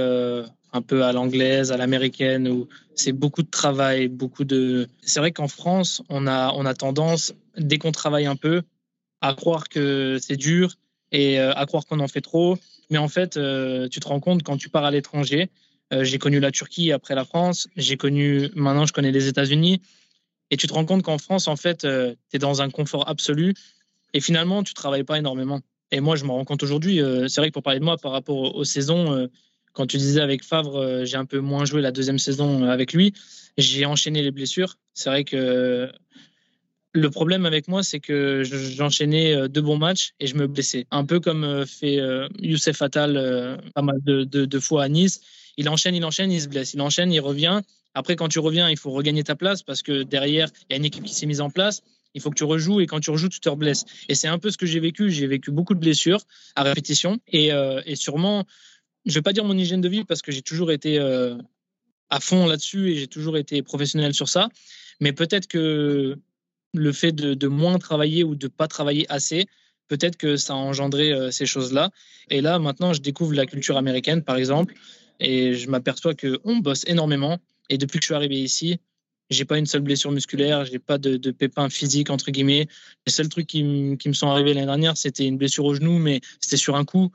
[0.73, 4.89] un peu à l'anglaise, à l'américaine, où c'est beaucoup de travail, beaucoup de.
[5.03, 8.63] C'est vrai qu'en France, on a on a tendance dès qu'on travaille un peu,
[9.21, 10.75] à croire que c'est dur
[11.13, 12.59] et euh, à croire qu'on en fait trop.
[12.91, 15.51] Mais en fait, euh, tu te rends compte quand tu pars à l'étranger.
[15.93, 17.69] Euh, j'ai connu la Turquie après la France.
[17.77, 19.81] J'ai connu, maintenant, je connais les États-Unis.
[20.51, 23.55] Et tu te rends compte qu'en France, en fait, tu es dans un confort absolu.
[24.13, 25.61] Et finalement, tu travailles pas énormément.
[25.91, 27.01] Et moi, je me rends compte aujourd'hui.
[27.29, 29.29] c'est vrai que pour parler de moi par rapport aux, saisons,
[29.73, 33.13] quand tu disais avec Favre, j'ai un peu moins joué la deuxième saison avec lui.
[33.59, 34.77] J'ai enchaîné les blessures.
[34.95, 35.91] C'est vrai que
[36.97, 40.87] le problème avec moi, c'est que j'enchaînais euh, deux bons matchs et je me blessais.
[40.91, 45.21] Un peu comme euh, fait euh, Youssef Attal pas mal de, fois à Nice.
[45.57, 46.75] Il enchaîne, il enchaîne, il se blesse.
[46.75, 47.61] Il enchaîne, il revient.
[47.95, 50.77] Après, quand tu reviens, il faut regagner ta place parce que derrière, il y a
[50.77, 51.83] une équipe qui s'est mise en place.
[52.15, 53.85] Il faut que tu rejoues et quand tu rejoues, tu te reblesses.
[54.09, 55.11] Et c'est un peu ce que j'ai vécu.
[55.11, 56.21] J'ai vécu beaucoup de blessures
[56.55, 57.51] à répétition et,
[57.95, 58.45] sûrement,
[59.05, 60.99] je vais pas dire mon hygiène de vie parce que j'ai toujours été
[62.09, 64.49] à fond là-dessus et j'ai toujours été professionnel sur ça.
[65.01, 66.19] Mais peut-être que
[66.75, 69.47] le fait de, moins travailler ou de pas travailler assez,
[69.89, 71.91] peut-être que ça a engendré euh, ces choses-là.
[72.31, 74.75] Et là, maintenant, je découvre la culture américaine, par exemple,
[75.21, 77.39] et je m'aperçois que on bosse énormément.
[77.69, 78.79] Et depuis que je suis arrivé ici,
[79.31, 82.69] j'ai pas une seule blessure musculaire, j'ai pas de, de pépins physiques entre guillemets.
[83.07, 86.21] Les seuls trucs qui, me sont arrivés l'année dernière, c'était une blessure au genou, mais
[86.41, 87.11] c'était sur un coup.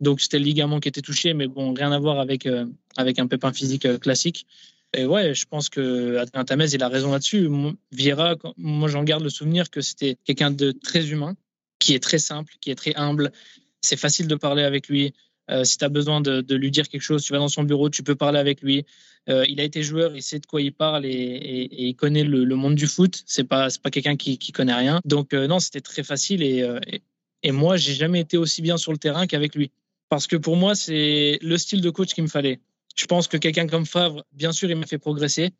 [0.00, 2.66] Donc c'était le ligament qui était touché, mais bon, rien à voir avec euh,
[2.96, 4.46] avec un pépin physique euh, classique.
[4.94, 7.50] Et ouais, je pense que Adrien Tamez, il a raison là-dessus.
[7.92, 11.36] Vieira, moi, j'en garde le souvenir que c'était quelqu'un de très humain,
[11.78, 13.32] qui est très simple, qui est très humble.
[13.80, 15.12] C'est facile de parler avec lui.
[15.50, 17.90] Euh, si tu as besoin de, lui dire quelque chose, tu vas dans son bureau,
[17.90, 18.84] tu peux parler avec lui.
[19.28, 22.54] Euh, il a été joueur, il sait de quoi il parle et, il connaît le,
[22.56, 23.22] monde du foot.
[23.26, 25.00] C'est pas pas quelqu'un qui, qui connaît rien.
[25.04, 27.02] Donc euh, non, c'était très facile et, et,
[27.42, 29.70] et moi j'ai jamais été aussi bien sur le terrain qu'avec lui.
[30.08, 32.60] Parce que pour moi c'est le style de coach qu'il me fallait.
[32.96, 35.50] Je pense que quelqu'un comme Favre, bien sûr, il m'a fait progresser.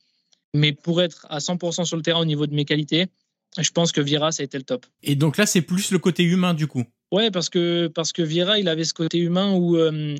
[0.54, 3.06] Mais pour être à 100% sur le terrain au niveau de mes qualités,
[3.58, 4.86] je pense que Vieira, ça a été le top.
[5.02, 8.22] Et donc là, c'est plus le côté humain, du coup Ouais, parce que, parce que
[8.22, 10.16] il avait ce côté humain où, euh,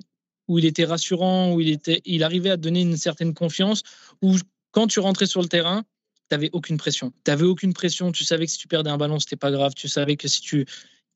[0.49, 3.83] où il était rassurant, où il, était, il arrivait à donner une certaine confiance,
[4.23, 4.37] où
[4.71, 5.83] quand tu rentrais sur le terrain,
[6.29, 7.13] tu n'avais aucune pression.
[7.25, 8.13] Tu n'avais aucune pression.
[8.13, 9.75] Tu savais que si tu perdais un ballon, c'était pas grave.
[9.75, 10.67] Tu savais que si tu.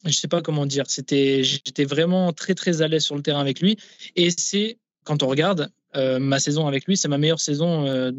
[0.04, 0.84] Je sais pas comment dire.
[0.88, 3.76] C'était, j'étais vraiment très, très à l'aise sur le terrain avec lui.
[4.16, 8.12] Et c'est, quand on regarde, euh, ma saison avec lui, c'est ma meilleure saison euh,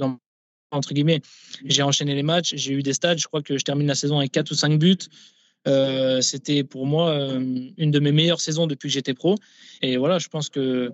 [0.72, 1.22] entre guillemets.
[1.66, 3.20] J'ai enchaîné les matchs, j'ai eu des stades.
[3.20, 4.98] Je crois que je termine la saison avec 4 ou 5 buts.
[5.68, 7.14] Euh, c'était pour moi
[7.78, 9.36] une de mes meilleures saisons depuis que j'étais pro.
[9.82, 10.92] Et voilà, je pense que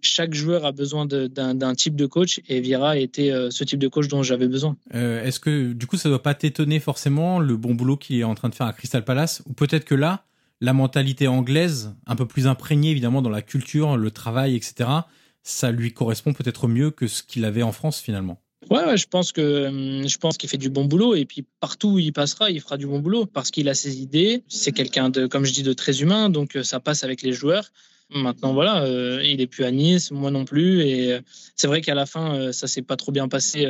[0.00, 4.06] chaque joueur a besoin d'un type de coach et Vieira était ce type de coach
[4.06, 4.76] dont j'avais besoin.
[4.92, 8.24] Est-ce que du coup ça ne doit pas t'étonner forcément le bon boulot qu'il est
[8.24, 9.42] en train de faire à Crystal Palace?
[9.46, 10.24] Ou peut-être que là
[10.60, 15.00] la mentalité anglaise, un peu plus imprégnée évidemment dans la culture, le travail, etc
[15.48, 18.40] ça lui correspond peut-être mieux que ce qu'il avait en France finalement?
[18.70, 21.92] Ouais, je pense que hum, je pense qu'il fait du bon boulot et puis partout
[21.92, 24.42] où il passera, il fera du bon boulot parce qu'il a ses idées.
[24.48, 27.32] C'est quelqu'un de, comme je dis, de très humain, donc euh, ça passe avec les
[27.32, 27.70] joueurs.
[28.10, 31.20] Maintenant, voilà, euh, il est plus à Nice, moi non plus, et euh,
[31.56, 33.66] c'est vrai qu'à la fin, ça s'est pas trop bien passé,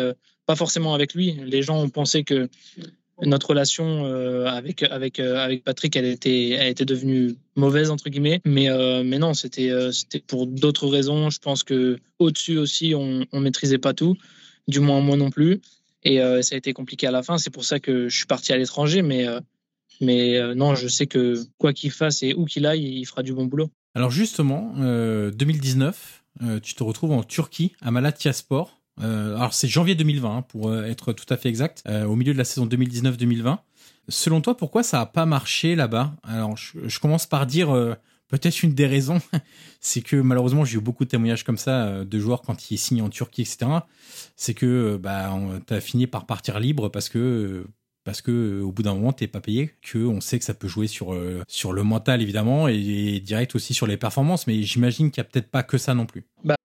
[0.47, 1.37] pas forcément avec lui.
[1.45, 2.49] Les gens ont pensé que
[3.21, 4.05] notre relation
[4.47, 8.69] avec avec avec Patrick elle était elle était devenue mauvaise entre guillemets mais
[9.03, 13.79] mais non c'était c'était pour d'autres raisons je pense que au-dessus aussi on on maîtrisait
[13.79, 14.17] pas tout
[14.69, 15.61] du moins moi non plus.
[16.05, 17.39] Et ça a été compliqué à la fin.
[17.39, 19.27] C'est pour ça que je suis parti à l'étranger mais
[20.01, 23.33] mais non je sais que quoi qu'il fasse et où qu'il aille il fera du
[23.33, 23.69] bon boulot.
[23.97, 26.23] Alors justement 2019
[26.63, 30.85] tu te retrouves en Turquie à Malatyaspor euh, alors c'est janvier 2020 hein, pour euh,
[30.85, 33.59] être tout à fait exact, euh, au milieu de la saison 2019-2020.
[34.09, 36.13] Selon toi, pourquoi ça a pas marché là-bas?
[36.23, 37.69] Alors je, commence par dire
[38.29, 39.21] peut-être une des raisons,
[39.81, 43.03] c'est que malheureusement j'ai eu beaucoup de témoignages comme ça de joueurs quand ils signent
[43.03, 43.67] en Turquie, etc.
[44.37, 45.35] C'est que bah
[45.67, 47.67] t'as fini par partir libre parce que
[48.05, 50.69] parce que au bout d'un moment t'es pas payé, que on sait que ça peut
[50.69, 55.11] jouer sur sur le mental évidemment et, et direct aussi sur les performances, mais j'imagine
[55.11, 56.25] qu'il y a peut-être pas que ça non plus.
[56.45, 56.57] Bah,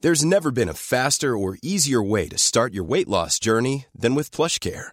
[0.00, 4.14] There's never been a faster or easier way to start your weight loss journey than
[4.14, 4.92] with PlushCare.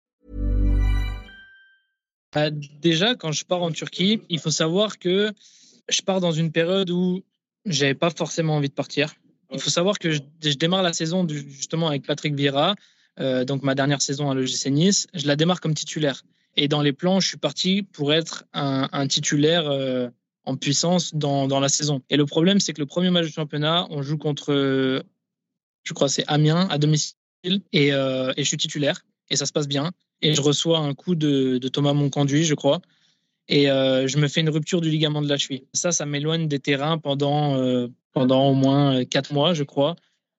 [2.37, 5.31] Euh, déjà, quand je pars en Turquie, il faut savoir que
[5.89, 7.23] je pars dans une période où
[7.65, 9.13] j'avais pas forcément envie de partir.
[9.51, 12.75] Il faut savoir que je, démarre la saison justement avec Patrick Vieira,
[13.19, 15.07] euh, donc ma dernière saison à l'OGC Nice.
[15.13, 16.23] Je la démarre comme titulaire.
[16.55, 20.09] Et dans les plans, je suis parti pour être un, titulaire euh,
[20.45, 22.01] en puissance dans, la saison.
[22.09, 25.03] Et le problème, c'est que le premier match du championnat, on joue contre,
[25.83, 27.15] je crois, c'est Amiens à domicile,
[27.71, 29.91] et, euh, et je suis titulaire, et ça se passe bien.
[30.21, 32.81] Et je reçois un coup de, Thomas Monconduit, je crois,
[33.47, 35.63] et euh, je me fais une rupture du ligament de la cheville.
[35.73, 39.95] Ça, ça m'éloigne des terrains pendant, euh, pendant au moins euh, quatre mois, je crois.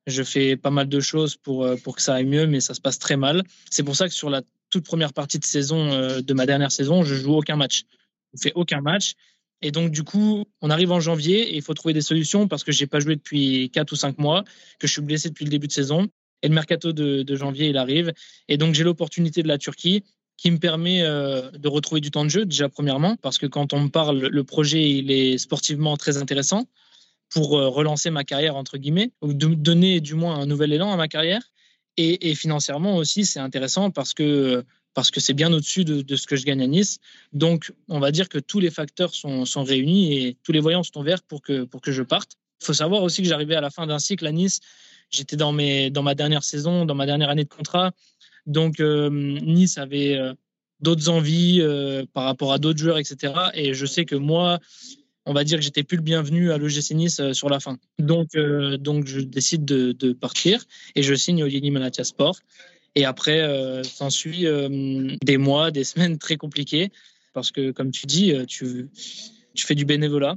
[0.07, 2.81] Je fais pas mal de choses pour, pour que ça aille mieux, mais ça se
[2.81, 3.45] passe très mal.
[3.71, 7.05] C'est pour ça que sur la toute première partie de saison de ma dernière saison,
[7.05, 7.85] je joue aucun match.
[8.35, 9.13] Je fais aucun match.
[9.61, 12.65] Et donc, du coup, on arrive en janvier et il faut trouver des solutions parce
[12.65, 14.43] que j'ai pas joué depuis quatre ou cinq mois,
[14.81, 16.09] que je suis blessé depuis le début de saison.
[16.43, 18.13] Et le mercato de, janvier, il arrive.
[18.49, 20.05] Et donc, j'ai l'opportunité de la Turquie
[20.37, 23.73] qui me permet euh, de retrouver du temps de jeu, déjà premièrement, parce que quand
[23.73, 26.67] on me parle, le projet, il est sportivement très intéressant
[27.31, 30.93] pour euh, relancer ma carrière, entre guillemets, ou de donner du moins un nouvel élan
[30.93, 31.43] à ma carrière.
[31.99, 36.27] Et, financièrement aussi, c'est intéressant parce que parce que c'est bien au-dessus de, de, ce
[36.27, 36.99] que je gagne à Nice.
[37.33, 40.83] Donc, on va dire que tous les facteurs sont, sont réunis et tous les voyants
[40.83, 42.33] sont verts pour que, pour que je parte.
[42.61, 44.61] Il faut savoir aussi que j'arrivais à la fin d'un cycle à Nice.
[45.13, 47.93] J'étais dans, mes, dans ma dernière saison, dans ma dernière année de contrat.
[48.47, 50.35] Donc, euh, Nice avait euh,
[50.81, 53.33] d'autres envies euh, par rapport à d'autres joueurs, etc.
[53.55, 54.59] Et je sais que moi,
[55.25, 57.79] on va dire que j'étais plus le bienvenu à l'OGC Nice euh, sur la fin.
[57.99, 62.39] Donc, euh, donc je décide de, de, partir et je signe au Yeni Malatya Sport.
[62.95, 64.45] Et après, euh, s'ensuit
[65.25, 66.91] des mois, des semaines très compliquées
[67.33, 68.91] parce que, comme tu dis, tu,
[69.55, 70.37] tu fais du bénévolat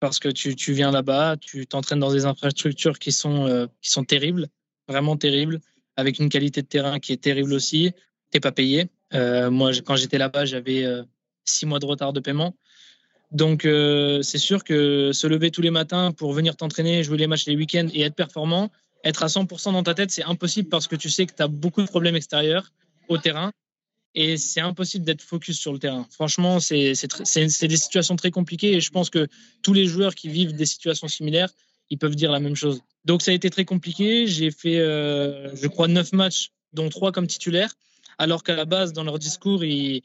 [0.00, 3.90] parce que tu, tu viens là-bas, tu t'entraînes dans des infrastructures qui sont, euh, qui
[3.90, 4.48] sont terribles,
[4.88, 5.60] vraiment terribles,
[5.96, 7.92] avec une qualité de terrain qui est terrible aussi.
[8.30, 8.90] T'es pas payé.
[9.14, 11.02] Euh, moi, quand j'étais là-bas, j'avais euh,
[11.44, 12.56] six mois de retard de paiement.
[13.32, 17.46] Donc, c'est sûr que se lever tous les matins pour venir t'entraîner, jouer les matchs
[17.46, 18.70] les week-ends et être performant,
[19.02, 21.48] être à 100% dans ta tête, c'est impossible parce que tu sais que tu as
[21.48, 22.72] beaucoup de problèmes extérieurs
[23.08, 23.50] au terrain
[24.16, 26.06] et c'est impossible d'être focus sur le terrain.
[26.10, 29.28] Franchement, c'est des situations très compliquées et je pense que
[29.62, 31.50] tous les joueurs qui vivent des situations similaires,
[31.90, 32.80] ils peuvent dire la même chose.
[33.04, 34.26] Donc, ça a été très compliqué.
[34.26, 37.72] J'ai fait, euh, je crois, neuf matchs, dont trois comme titulaire,
[38.18, 40.02] alors qu'à la base, dans leur discours, ils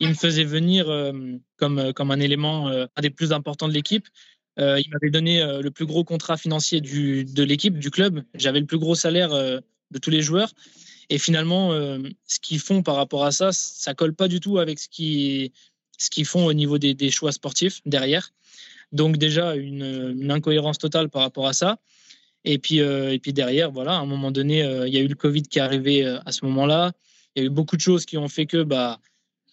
[0.00, 1.12] il me faisait venir euh,
[1.56, 4.06] comme, comme un élément, euh, un des plus importants de l'équipe.
[4.58, 8.22] Euh, il m'avait donné le plus gros contrat financier du, de l'équipe, du club.
[8.34, 10.52] J'avais le plus gros salaire de tous les joueurs.
[11.10, 14.58] Et finalement, euh, ce qu'ils font par rapport à ça, ça colle pas du tout
[14.58, 18.32] avec ce qu'ils font au niveau des, choix sportifs derrière.
[18.92, 21.78] Donc déjà, une, incohérence totale par rapport à ça.
[22.44, 25.00] Et puis, euh, et puis derrière, voilà, à un moment donné, euh, il y a
[25.00, 26.92] eu le Covid qui est arrivé à ce moment-là.
[27.34, 29.00] Il y a eu beaucoup de choses qui ont fait que bah,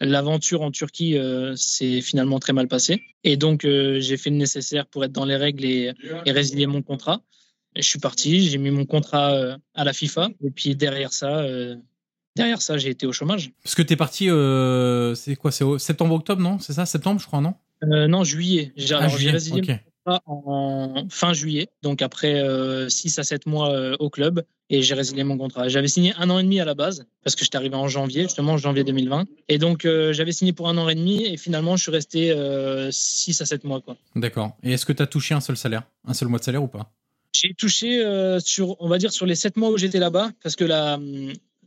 [0.01, 3.01] l'aventure en Turquie euh, s'est finalement très mal passée.
[3.23, 5.93] Et donc, j'ai fait le nécessaire pour être dans les règles et
[6.27, 7.21] résilier mon contrat.
[7.75, 10.29] Et je suis parti, j'ai mis mon contrat euh, à la FIFA.
[10.43, 11.75] Et puis derrière ça, euh,
[12.35, 13.51] derrière ça, j'ai été au chômage.
[13.63, 16.59] Parce que tu es parti, euh, c'est quoi C'est septembre-octobre, non?
[16.59, 17.53] C'est ça Septembre, je crois, non?
[17.83, 18.73] Euh, Non, juillet.
[18.75, 19.79] J'ai ah, okay.
[20.25, 22.43] en fin juillet, donc après
[22.89, 24.43] 6 à 7 mois euh, au club.
[24.73, 25.67] Et j'ai résilié mon contrat.
[25.67, 28.23] J'avais signé un an et demi à la base, parce que j'étais arrivé en janvier,
[28.23, 29.25] justement, en janvier 2020.
[29.49, 32.33] Et donc, euh, j'avais signé pour un an et demi, et finalement, je suis resté
[32.89, 33.81] 6 à 7 mois.
[33.81, 33.97] quoi.
[34.15, 34.55] D'accord.
[34.63, 35.83] Et est-ce que tu as touché un seul salaire?
[36.07, 36.89] Un seul mois de salaire ou pas?
[37.33, 40.55] J'ai touché euh, sur, on va dire, sur les sept mois où j'étais là-bas, parce
[40.55, 40.99] que là,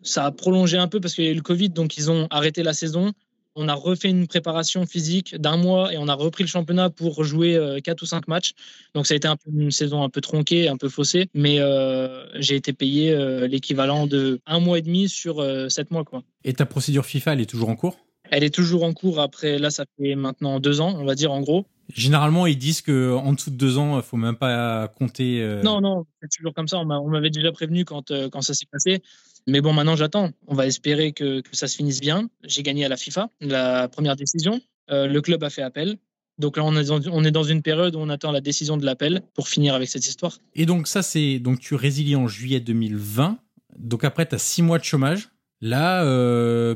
[0.03, 2.27] ça a prolongé un peu parce qu'il y a eu le Covid, donc ils ont
[2.31, 3.13] arrêté la saison.
[3.57, 7.23] On a refait une préparation physique d'un mois et on a repris le championnat pour
[7.23, 8.53] jouer euh, quatre ou cinq matchs.
[8.95, 11.61] Donc ça a été un peu une saison un peu tronquée, un peu faussée, mais
[11.61, 16.25] euh, j'ai été payé euh, l'équivalent de un mois et demi sur sept mois, quoi.
[16.43, 17.97] Et ta procédure FIFA, elle est toujours en cours?
[18.31, 19.21] Elle est toujours en cours.
[19.21, 21.67] Après, là, ça fait maintenant deux ans, on va dire en gros.
[21.93, 25.43] Généralement, ils disent que en dessous de deux ans, faut même pas compter.
[25.43, 25.63] Euh...
[25.63, 26.79] Non, non, c'est toujours comme ça.
[26.79, 29.03] On m'avait déjà prévenu quand, euh, quand ça s'est passé.
[29.47, 30.31] Mais bon, maintenant, j'attends.
[30.47, 32.29] On va espérer que, que, ça se finisse bien.
[32.45, 34.61] J'ai gagné à la FIFA, la première décision.
[34.91, 35.99] Euh, le club a fait appel.
[36.39, 38.77] Donc là, on est, dans, on est dans une période où on attend la décision
[38.77, 40.39] de l'appel pour finir avec cette histoire.
[40.55, 41.39] Et donc, ça, c'est.
[41.39, 43.39] Donc, tu résilies en juillet 2020.
[43.79, 45.29] Donc, après, tu as six mois de chômage.
[45.61, 46.05] Là,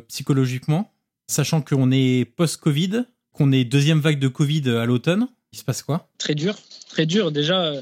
[0.09, 0.93] psychologiquement,
[1.27, 3.05] sachant qu'on est post-Covid,
[3.39, 5.29] qu'on ait deuxième vague de Covid à l'automne.
[5.53, 6.11] Il se passe quoi?
[6.19, 6.57] Très dur,
[6.89, 7.31] très dur.
[7.31, 7.73] Déjà,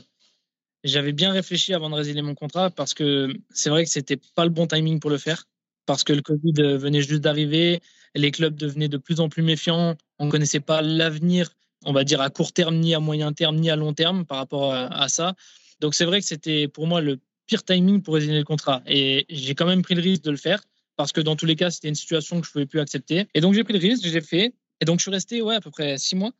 [0.85, 4.45] j'avais bien réfléchi avant de résilier mon contrat parce que c'est vrai que c'était pas
[4.45, 5.45] le bon timing pour le faire
[5.87, 7.81] parce que le Covid venait juste d'arriver,
[8.15, 11.51] les clubs devenaient de plus en plus méfiants, on connaissait pas l'avenir,
[11.85, 14.39] on va dire à court terme, ni à moyen terme, ni à long terme par
[14.39, 15.35] rapport à, ça.
[15.81, 19.25] Donc c'est vrai que c'était pour moi le pire timing pour résilier le contrat et
[19.31, 20.63] j'ai quand même pris le risque de le faire
[20.97, 23.27] parce que dans tous les cas, c'était une situation que je pouvais plus accepter.
[23.35, 25.61] Et donc j'ai pris le risque, j'ai fait et donc je suis resté ouais à
[25.61, 26.33] peu près six mois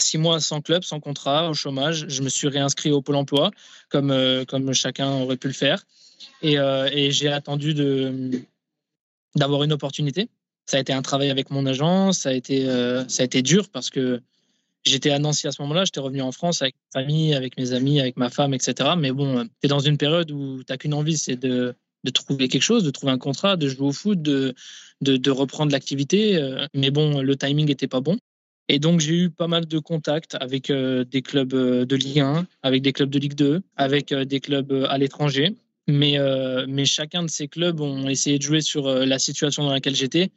[0.00, 2.06] six mois sans club, sans contrat, au chômage.
[2.08, 3.50] Je me suis réinscrit au Pôle emploi,
[3.88, 5.84] comme, euh, comme chacun aurait pu le faire.
[6.42, 7.74] Et, euh, j'ai attendu
[9.34, 10.28] d'avoir une opportunité.
[10.66, 13.40] Ça a été un travail avec mon agent, ça a été, euh, ça a été
[13.40, 14.20] dur parce que
[14.84, 17.72] j'étais à Nancy à ce moment-là, j'étais revenu en France avec ma famille, avec mes
[17.72, 18.90] amis, avec ma femme, etc.
[18.98, 21.74] Mais bon, tu es dans une période où tu n'as qu'une envie, c'est de,
[22.04, 24.54] de trouver quelque chose, de trouver un contrat, de jouer au foot, de,
[25.00, 26.40] de, reprendre l'activité.
[26.74, 28.18] Mais bon, le timing n'était pas bon.
[28.68, 32.20] Et donc, j'ai eu pas mal de contacts avec euh, des clubs euh, de Ligue
[32.20, 35.54] 1, avec des clubs de Ligue 2, avec euh, des clubs à l'étranger.
[35.90, 36.18] Mais,
[36.68, 40.30] mais chacun de ces clubs ont essayé de jouer sur la situation dans laquelle j'étais.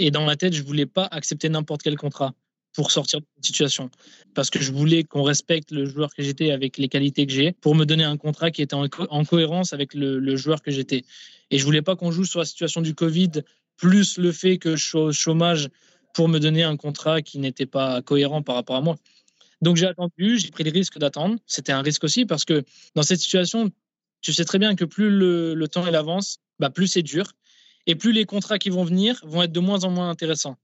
[0.00, 2.34] Et dans ma tête, je voulais pas accepter n'importe quel contrat
[2.72, 3.90] pour sortir de cette situation.
[4.34, 7.52] Parce que je voulais qu'on respecte le joueur que j'étais avec les qualités que j'ai
[7.52, 11.04] pour me donner un contrat qui était en, cohérence avec le, joueur que j'étais.
[11.50, 13.42] Et je voulais pas qu'on joue sur la situation du Covid
[13.76, 15.68] plus le fait que je sois au chômage
[16.14, 18.96] pour me donner un contrat qui n'était pas cohérent par rapport à moi.
[19.62, 21.36] Donc j'ai attendu, j'ai pris le risque d'attendre.
[21.46, 22.62] C'était un risque aussi parce que
[22.94, 23.70] dans cette situation,
[24.20, 27.32] tu sais très bien que plus le, temps avance, bah plus c'est dur
[27.86, 30.56] et plus les contrats qui vont venir vont être de moins en moins intéressants.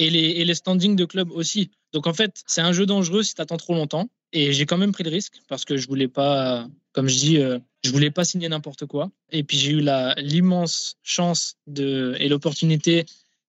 [0.00, 1.70] Et les, standings de club aussi.
[1.92, 4.08] Donc en fait, c'est un jeu dangereux si tu attends trop longtemps.
[4.32, 7.38] Et j'ai quand même pris le risque parce que je voulais pas, comme je dis,
[7.38, 9.10] euh, je voulais pas signer n'importe quoi.
[9.32, 9.84] Et puis j'ai eu
[10.18, 13.06] l'immense chance de, et l'opportunité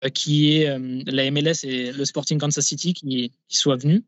[0.05, 4.03] euh, qui est euh, la MLS et le Sporting Kansas City qui, qui soit venu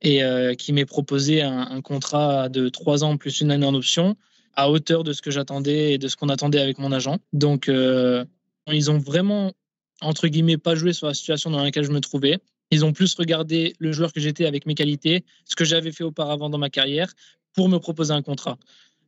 [0.00, 4.16] et euh, qui m'ait proposé un, contrat de trois ans plus une année en option
[4.54, 7.18] à hauteur de ce que j'attendais et de ce qu'on attendait avec mon agent.
[7.32, 9.52] Donc, ils ont vraiment,
[10.00, 12.38] entre guillemets, pas joué sur la situation dans laquelle je me trouvais.
[12.70, 16.04] Ils ont plus regardé le joueur que j'étais avec mes qualités, ce que j'avais fait
[16.04, 17.12] auparavant dans ma carrière,
[17.54, 18.58] pour me proposer un contrat.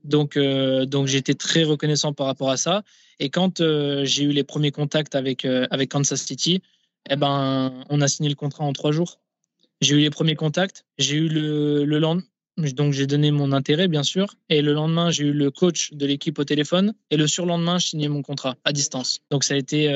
[0.04, 2.82] Donc, euh, donc j'étais très reconnaissant par rapport à ça.
[3.18, 6.62] Et quand euh, j'ai eu les premiers contacts avec, euh, avec Kansas City,
[7.08, 9.20] eh ben, on a signé le contrat en trois jours.
[9.80, 11.98] J'ai eu les premiers contacts, j'ai eu le, le
[12.56, 16.06] donc j'ai donné mon intérêt bien sûr, et le lendemain j'ai eu le coach de
[16.06, 19.20] l'équipe au téléphone, et le surlendemain j'ai signé mon contrat à distance.
[19.30, 19.90] Donc ça a été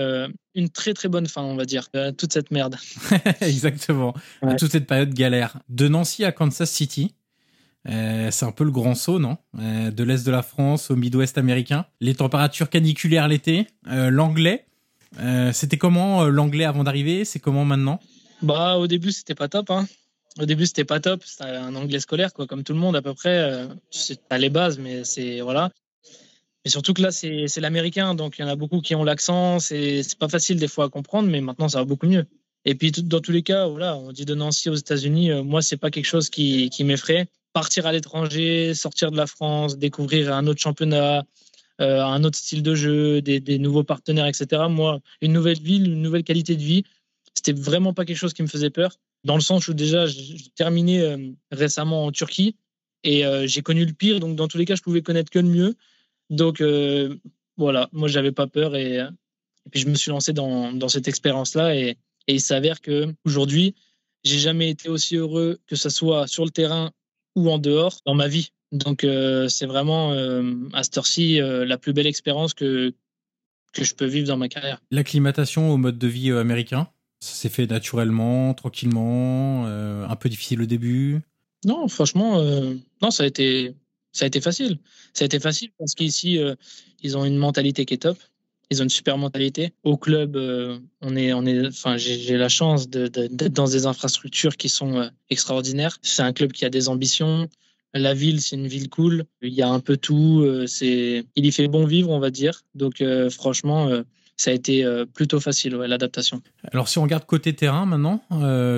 [0.54, 2.76] une très très bonne fin, on va dire, toute cette merde.
[3.40, 4.14] Exactement,
[4.58, 5.58] toute cette période galère.
[5.68, 7.14] De Nancy à Kansas City,
[7.88, 9.36] euh, c'est un peu le grand saut, non?
[9.58, 11.86] Euh, De l'est de la France au Midwest américain.
[12.00, 13.66] Les températures caniculaires l'été.
[13.88, 14.66] Euh, l'anglais.
[15.52, 17.24] c'était comment l'anglais avant d'arriver?
[17.24, 18.00] C'est comment maintenant?
[18.42, 19.70] Bah au début c'était pas top.
[19.70, 19.86] Hein.
[20.40, 21.22] Au début c'était pas top.
[21.24, 23.68] C'était un anglais scolaire quoi, comme tout le monde à peu près.
[23.90, 25.70] c'est pas les bases, mais c'est voilà.
[26.64, 29.60] Mais surtout que là c'est l'américain, donc il y en a beaucoup qui ont l'accent.
[29.60, 32.26] C'est pas facile des fois à comprendre, mais maintenant ça va beaucoup mieux.
[32.64, 35.30] Et puis dans tous les cas, voilà, on dit de Nancy aux États-Unis.
[35.42, 40.34] moi c'est pas quelque chose qui, m'effraie partir à l'étranger, sortir de la France, découvrir
[40.34, 41.24] un autre championnat,
[41.80, 44.64] euh, un autre style de jeu, des, nouveaux partenaires, etc.
[44.68, 46.84] Moi, une nouvelle ville, une nouvelle qualité de vie,
[47.32, 48.98] c'était vraiment pas quelque chose qui me faisait peur.
[49.24, 52.56] Dans le sens où déjà, j'ai terminé euh, récemment en Turquie
[53.02, 55.38] et euh, j'ai connu le pire, donc dans tous les cas, je pouvais connaître que
[55.38, 55.76] le mieux.
[56.30, 56.62] Donc
[57.56, 59.00] voilà, moi, j'avais pas peur et,
[59.70, 61.96] puis je me suis lancé dans, cette expérience-là et,
[62.26, 63.74] il s'avère que aujourd'hui,
[64.24, 66.90] j'ai jamais été aussi heureux que ce soit sur le terrain
[67.36, 68.50] ou en dehors dans ma vie.
[68.72, 72.92] Donc euh, c'est vraiment euh, à cette heure-ci euh, la plus belle expérience que,
[73.72, 74.80] que je peux vivre dans ma carrière.
[74.90, 76.88] L'acclimatation au mode de vie américain,
[77.24, 81.20] ça s'est fait naturellement, tranquillement, un peu difficile au début
[81.64, 82.42] Non, franchement,
[83.02, 83.74] non, ça a été
[84.12, 84.78] ça a été facile.
[85.12, 86.38] Ça a été facile parce qu'ici
[87.02, 88.18] ils ont une mentalité qui est top.
[88.70, 89.72] Ils ont une super mentalité.
[89.82, 94.56] Au club, euh, on est, on est, enfin, j'ai la chance d'être dans des infrastructures
[94.56, 95.98] qui sont euh, extraordinaires.
[96.02, 97.48] C'est un club qui a des ambitions.
[97.92, 99.24] La ville, c'est une ville cool.
[99.42, 100.40] Il y a un peu tout.
[100.42, 102.62] Euh, c'est, il y fait bon vivre, on va dire.
[102.74, 103.90] Donc, franchement,
[104.36, 106.42] ça a été plutôt facile, l'adaptation.
[106.72, 108.22] Alors, si on regarde côté terrain maintenant,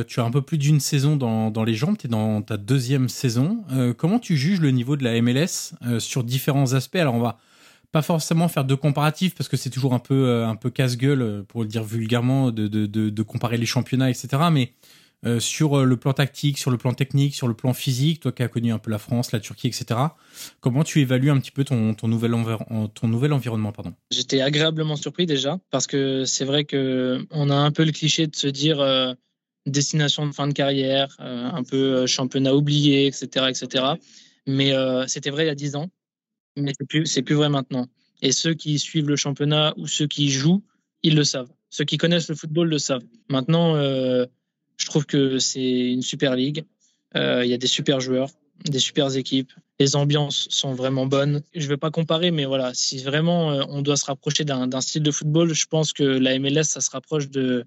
[0.07, 2.57] tu as un peu plus d'une saison dans, dans les jambes, tu es dans ta
[2.57, 3.65] deuxième saison.
[3.97, 6.97] comment tu juges le niveau de la MLS sur différents aspects?
[6.97, 7.39] Alors, on va
[7.97, 11.23] pas forcément faire de comparatifs parce que c'est toujours un peu euh, un peu casse-gueule
[11.23, 14.73] euh, pour le dire vulgairement de, de, de, comparer les championnats etc mais
[15.25, 18.43] euh, sur le plan tactique sur le plan technique sur le plan physique toi qui
[18.43, 20.01] as connu un peu la France la Turquie etc
[20.61, 22.33] comment tu évalues un petit peu ton, ton nouvel
[22.95, 23.95] ton nouvel environnement pardon?
[24.11, 28.27] J'étais agréablement surpris déjà parce que c'est vrai que on a un peu le cliché
[28.27, 28.79] de se dire
[29.65, 33.85] destination de fin de carrière, un peu championnat oublié, etc., etc.
[34.47, 34.73] Mais
[35.07, 35.91] c'était vrai il y a 10 ans,
[36.57, 37.87] mais c'est plus plus vrai maintenant.
[38.23, 40.63] Et ceux qui suivent le championnat ou ceux qui jouent,
[41.03, 41.51] ils le savent.
[41.71, 43.05] Ceux qui connaissent le football le savent.
[43.29, 43.77] Maintenant,
[44.77, 46.65] je trouve que c'est une super ligue.
[47.15, 48.31] Il y a des super joueurs
[48.65, 49.53] des super équipes.
[49.79, 51.43] Les ambiances sont vraiment bonnes.
[51.55, 54.81] Je ne vais pas comparer, mais voilà, si vraiment euh, on doit se rapprocher d'un
[54.81, 57.65] style de football, je pense que la MLS, ça se rapproche de,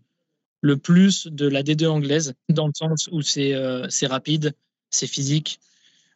[0.62, 4.53] le plus de la D2 anglaise, dans le sens où c'est euh, rapide,
[4.89, 5.60] c'est physique.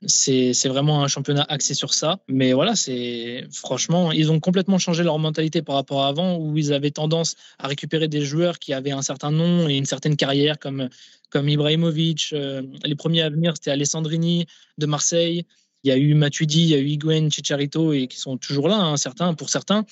[0.06, 2.20] C'est vraiment un championnat axé sur ça.
[2.28, 6.58] Mais voilà, c'est franchement, ils ont complètement changé leur mentalité par rapport à avant, où
[6.58, 10.16] ils avaient tendance à récupérer des joueurs qui avaient un certain nom et une certaine
[10.16, 10.90] carrière, comme
[11.34, 12.30] comme Ibrahimovic.
[12.34, 14.46] Euh, les premiers à venir, c'était Alessandrini
[14.78, 15.46] de Marseille.
[15.84, 18.70] Il y a eu Matuidi, il y a eu Higuain, Chicharito, et qui sont toujours
[18.70, 19.84] là, hein, certains, pour certains.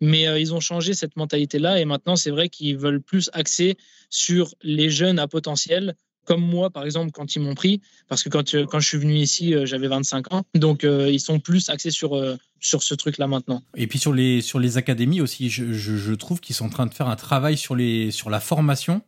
[0.00, 3.76] Mais euh, ils ont changé cette mentalité-là, et maintenant, c'est vrai qu'ils veulent plus axer
[4.08, 8.28] sur les jeunes à potentiel, comme moi, par exemple, quand ils m'ont pris, parce que
[8.28, 10.42] quand, euh, quand je suis venu ici, j'avais 25 ans.
[10.54, 12.20] Donc, ils sont plus axés sur,
[12.60, 13.62] sur ce truc-là maintenant.
[13.76, 16.70] Et puis sur les, sur les académies aussi, je, je, je trouve qu'ils sont en
[16.70, 19.02] train de faire un travail sur, les, sur la formation.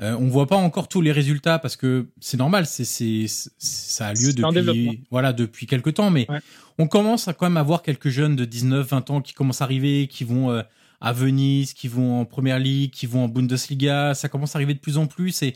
[0.00, 3.26] Euh, on voit pas encore tous les résultats parce que c'est normal, c'est c'est
[3.58, 6.26] ça a lieu depuis voilà depuis quelques temps, mais
[6.78, 9.60] on commence à quand même à voir quelques jeunes de 19, 20 ans qui commencent
[9.60, 10.62] à arriver, qui vont euh,
[11.00, 14.14] à Venise, qui vont en Première Ligue, qui vont en Bundesliga.
[14.14, 15.54] Ça commence à arriver de plus en plus et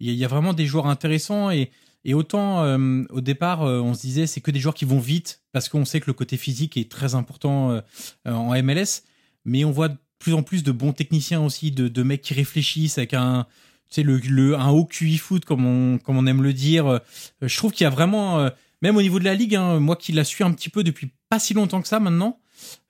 [0.00, 1.70] il y, a vraiment des joueurs intéressants et
[2.04, 5.42] et autant euh, au départ on se disait c'est que des joueurs qui vont vite
[5.52, 7.80] parce qu'on sait que le côté physique est très important
[8.24, 9.02] en MLS,
[9.44, 12.34] mais on voit de plus en plus de bons techniciens aussi, de, de mecs qui
[12.34, 13.46] réfléchissent avec un
[13.88, 16.86] c'est le, le, un haut QI foot comme on, comme on aime le dire.
[16.86, 16.98] Euh,
[17.42, 18.50] je trouve qu'il y a vraiment, euh,
[18.82, 21.12] même au niveau de la ligue, hein, moi qui la suis un petit peu depuis
[21.28, 22.40] pas si longtemps que ça maintenant,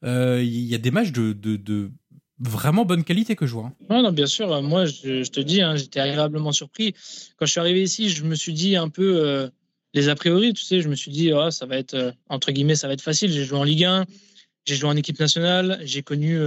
[0.04, 1.90] euh, il y a des matchs de, de, de
[2.39, 3.72] vraiment bonne qualité que je vois.
[3.89, 4.03] Hein.
[4.03, 4.62] non, bien sûr.
[4.62, 6.95] Moi, je, te dis, hein, j'étais agréablement surpris.
[7.37, 9.51] Quand je suis arrivé ici, je me suis dit un peu
[9.95, 12.76] les a priori, tu sais, je me suis dit, oh, ça va être, entre guillemets,
[12.76, 13.32] ça va être facile.
[13.32, 14.05] J'ai joué en Ligue 1,
[14.66, 16.39] j'ai joué en équipe nationale, j'ai connu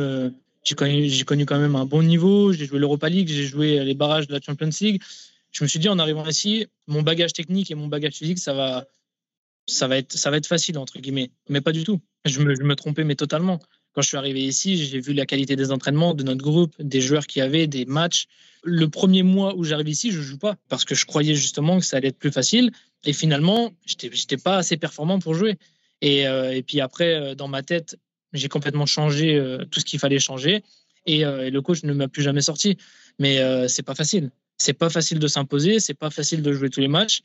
[0.64, 2.52] j'ai connu, j'ai connu quand même un bon niveau.
[2.54, 5.02] J'ai joué l'Europa League, j'ai joué les barrages de la Champions League.
[5.52, 8.54] Je me suis dit en arrivant ici, mon bagage technique et mon bagage physique, ça
[8.54, 8.86] va,
[9.66, 11.32] ça va être, ça va être facile entre guillemets.
[11.48, 12.02] Mais pas du tout.
[12.26, 13.60] Je me trompais mais totalement.
[13.94, 17.02] Quand je suis arrivé ici, j'ai vu la qualité des entraînements de notre groupe, des
[17.02, 18.28] joueurs qui avaient des matchs.
[18.64, 21.86] Le premier mois où j'arrive ici, je joue pas parce que je croyais justement que
[21.86, 22.72] ça allait être plus facile.
[23.06, 25.58] Et finalement, j'étais, j'étais pas assez performant pour jouer.
[26.02, 27.98] Et, euh, puis après, euh, dans ma tête,
[28.34, 30.64] j'ai complètement changé euh, tout ce qu'il fallait changer
[31.06, 32.78] et, le coach ne m'a plus jamais sorti.
[33.18, 34.30] Mais c'est pas facile.
[34.58, 37.22] C'est pas facile de s'imposer, c'est pas facile de jouer tous les matchs.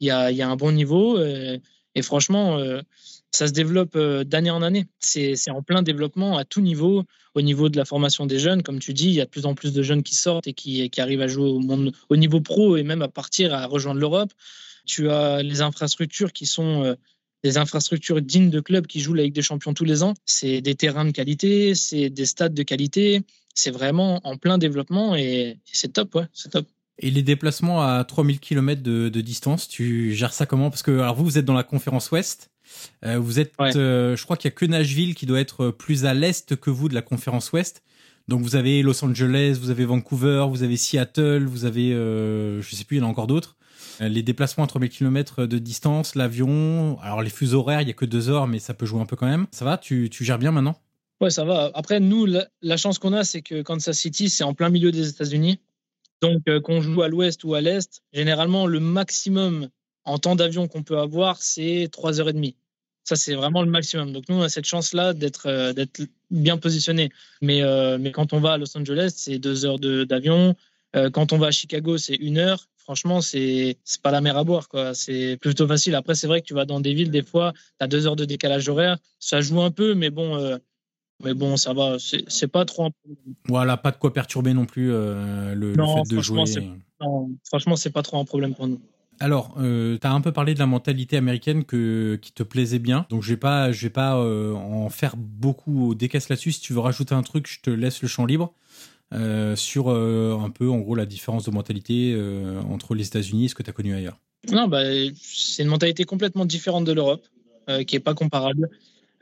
[0.00, 2.58] Il y y a un bon niveau et, franchement,
[3.38, 4.86] ça se développe d'année en année.
[4.98, 7.04] C'est en plein développement à tout niveau,
[7.36, 8.64] au niveau de la formation des jeunes.
[8.64, 10.54] Comme tu dis, il y a de plus en plus de jeunes qui sortent et
[10.54, 14.32] qui, arrivent à jouer au, niveau pro et même à partir à rejoindre l'Europe.
[14.86, 16.96] Tu as les infrastructures qui sont
[17.44, 20.14] des infrastructures dignes de clubs qui jouent la Ligue des Champions tous les ans.
[20.26, 23.22] C'est des terrains de qualité, c'est des stades de qualité.
[23.54, 26.66] C'est vraiment en plein développement et, c'est top, ouais, c'est top.
[26.98, 30.70] Et les déplacements à 3000 km de, distance, tu gères ça comment?
[30.70, 32.50] Parce que alors vous, vous êtes dans la conférence Ouest.
[33.04, 36.04] Euh, vous êtes, euh, je crois qu'il y a que Nashville qui doit être plus
[36.04, 37.82] à l'est que vous de la conférence Ouest.
[38.28, 42.76] Donc vous avez Los Angeles, vous avez Vancouver, vous avez Seattle, vous avez, euh, je
[42.76, 43.56] sais plus, il y en a encore d'autres.
[44.02, 47.90] Euh, les déplacements à 3000 km de distance, l'avion, alors les fuseaux horaires, il n'y
[47.90, 49.46] a que deux heures, mais ça peut jouer un peu quand même.
[49.50, 49.78] Ça va?
[49.78, 50.76] Tu, tu gères bien maintenant?
[51.22, 51.70] Ouais, ça va.
[51.74, 55.08] Après, nous, la, chance qu'on a, c'est que Kansas City, c'est en plein milieu des
[55.08, 55.58] États-Unis.
[56.20, 59.68] Donc, qu'on joue à l'ouest ou à l'est, généralement, le maximum
[60.08, 62.54] en temps d'avion qu'on peut avoir, c'est 3h30.
[63.04, 64.12] Ça, c'est vraiment le maximum.
[64.12, 65.72] Donc, nous, on a cette chance-là d'être euh,
[66.30, 67.10] bien positionné.
[67.40, 67.62] Mais,
[67.98, 70.54] mais quand on va à Los Angeles, c'est deux heures d'avion.
[71.12, 74.66] quand on va à Chicago, c'est une heure franchement, c'est pas la mer à boire.
[74.94, 75.94] C'est plutôt facile.
[75.94, 78.16] Après, c'est vrai que tu vas dans des villes, des fois, tu as deux heures
[78.16, 78.96] de décalage horaire.
[79.18, 80.56] Ça joue un peu, mais bon, euh,
[81.22, 81.98] mais bon, ça va.
[81.98, 82.88] C'est pas trop.
[83.46, 86.44] Voilà, pas de quoi perturber non plus euh, le, fait de jouer.
[86.98, 88.80] Non, franchement, c'est pas trop un problème pour nous.
[89.20, 93.06] Alors, euh, tu as un peu parlé de la mentalité américaine qui te plaisait bien.
[93.10, 96.52] Donc, je vais pas, vais pas en faire beaucoup au décaisse là-dessus.
[96.52, 98.54] Si tu veux rajouter un truc, je te laisse le champ libre.
[99.14, 103.46] Euh, sur euh, un peu, en gros, la différence de mentalité euh, entre les États-Unis
[103.46, 104.18] et ce que tu as connu ailleurs
[104.52, 104.82] Non, bah,
[105.14, 107.26] c'est une mentalité complètement différente de l'Europe,
[107.86, 108.68] qui n'est pas comparable.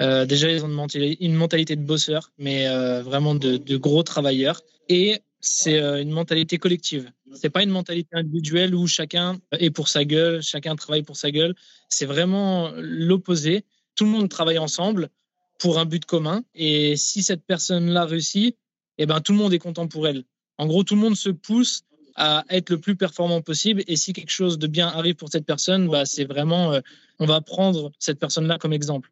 [0.01, 2.69] déjà, ils ont une mentalité, de bosseurs, mais
[3.03, 4.63] vraiment de, gros travailleurs.
[4.89, 7.11] Et c'est une mentalité collective.
[7.37, 11.31] C'est pas une mentalité individuelle où chacun est pour sa gueule, chacun travaille pour sa
[11.31, 11.55] gueule.
[11.89, 13.65] C'est vraiment l'opposé.
[13.95, 15.11] Tout le monde travaille ensemble
[15.59, 16.43] pour un but commun.
[16.55, 18.57] Et si cette personne-là réussit,
[18.99, 20.25] eh ben, tout le monde est content pour elle.
[20.59, 21.83] En gros, tout le monde se pousse
[22.15, 23.83] à être le plus performant possible.
[23.87, 26.81] Et si quelque chose de bien arrive pour cette personne, bah, c'est vraiment, euh,
[27.19, 29.11] on va prendre cette personne-là comme exemple.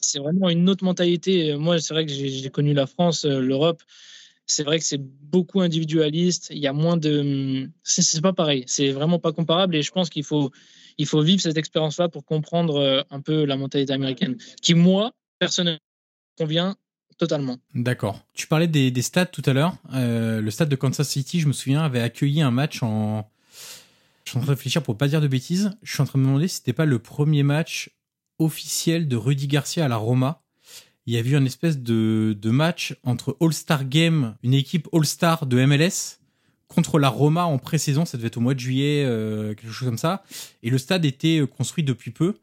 [0.00, 1.56] C'est vraiment une autre mentalité.
[1.56, 3.82] Moi, c'est vrai que j'ai connu la France, euh, l'Europe.
[4.50, 6.48] C'est vrai que c'est beaucoup individualiste.
[6.50, 7.68] Il y a moins de.
[7.82, 8.64] C'est pas pareil.
[8.66, 9.76] C'est vraiment pas comparable.
[9.76, 10.50] Et je pense qu'il faut,
[10.96, 15.12] il faut vivre cette expérience-là pour comprendre euh, un peu la mentalité américaine, qui, moi,
[15.38, 15.78] personnellement,
[16.38, 16.76] convient
[17.18, 17.58] totalement.
[17.74, 18.24] D'accord.
[18.32, 19.76] Tu parlais des, des stades tout à l'heure.
[19.92, 23.30] Euh, le stade de Kansas City, je me souviens, avait accueilli un match en.
[24.24, 25.72] Je suis en train de réfléchir pour pas dire de bêtises.
[25.82, 27.90] Je suis en train de me demander si c'était pas le premier match
[28.38, 30.42] officiel de Rudy Garcia à la Roma.
[31.08, 35.64] Il y a eu une espèce de, match entre All-Star Game, une équipe All-Star de
[35.64, 36.18] MLS,
[36.66, 38.04] contre la Roma en pré-saison.
[38.04, 40.22] Ça devait être au mois de juillet, euh, quelque chose comme ça.
[40.62, 42.34] Et le stade était construit depuis peu.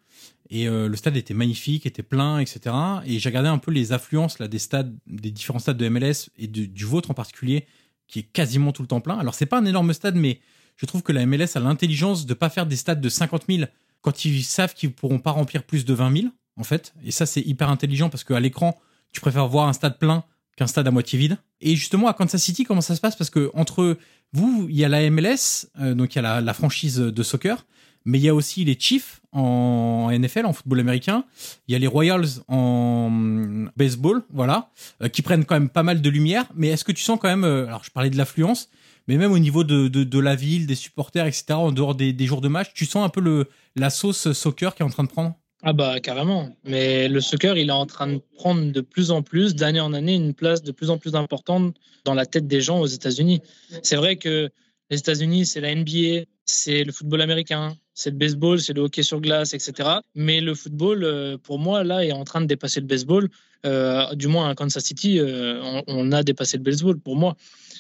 [0.49, 2.76] Et euh, le stade était magnifique, était plein, etc.
[3.05, 6.32] Et j'ai regardé un peu les affluences là des stades, des différents stades de MLS
[6.39, 7.68] et du vôtre en particulier,
[8.07, 9.20] qui est quasiment tout le temps plein.
[9.20, 10.39] Alors c'est pas un énorme stade, mais
[10.76, 13.66] je trouve que la MLS a l'intelligence de pas faire des stades de 50 000
[14.01, 16.93] quand ils savent qu'ils pourront pas remplir plus de 20 000 en fait.
[17.03, 18.80] Et ça c'est hyper intelligent parce qu'à l'écran,
[19.12, 20.24] tu préfères voir un stade plein
[20.56, 21.38] qu'un stade à moitié vide.
[21.62, 23.16] Et justement à Kansas City, comment ça se passe?
[23.16, 23.97] Parce que entre
[24.34, 27.66] vous, il y a la MLS, euh, donc il y a la, franchise de soccer,
[28.06, 31.26] mais il y a aussi les Chiefs en NFL, en football américain.
[31.68, 34.70] Il y a les Royals en baseball, voilà,
[35.01, 36.45] euh, qui prennent quand même pas mal de lumière.
[36.56, 38.70] Mais est-ce que tu sens quand même, euh, alors je parlais de l'affluence,
[39.08, 42.14] mais même au niveau de, de, de, la ville, des supporters, etc., en dehors des,
[42.14, 44.89] des, jours de match, tu sens un peu le, la sauce soccer qui est en
[44.89, 45.36] train de prendre?
[45.68, 46.55] Ah bah carrément.
[46.63, 49.93] Mais le soccer, il est en train de prendre de plus en plus, d'année en
[49.93, 53.41] année, une place de plus en plus importante dans la tête des gens aux États-Unis.
[53.82, 54.51] C'est vrai que
[54.91, 59.01] les États-Unis, c'est la NBA, c'est le football américain, c'est le baseball, c'est le hockey
[59.01, 59.89] sur glace, etc.
[60.13, 63.28] Mais le football, euh, pour moi, là, est en train de dépasser le baseball.
[63.66, 67.36] Euh, du moins, à Kansas City, euh, on, a dépassé le baseball pour moi.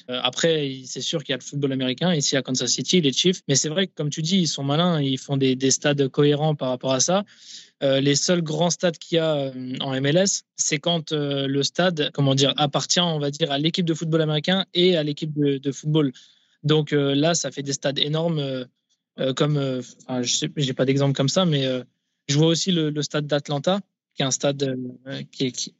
[0.07, 3.41] après, c'est sûr qu'il y a le football américain ici à Kansas City, les Chiefs.
[3.47, 6.07] Mais c'est vrai que, comme tu dis, ils sont malins, ils font des, des stades
[6.07, 7.23] cohérents par rapport à ça.
[8.01, 12.53] Les seuls grands stades qu'il y a en MLS, c'est quand le stade, comment dire,
[12.57, 16.11] appartient, on va dire, à l'équipe de football américain et à l'équipe de, football.
[16.63, 18.65] Donc là, ça fait des stades énormes
[19.19, 19.81] euh, comme, euh,
[20.21, 21.83] je n'ai pas d'exemple comme ça, mais euh,
[22.27, 23.79] je vois aussi le, stade d'Atlanta,
[24.13, 24.77] qui est un stade
[25.31, 25.73] qui est.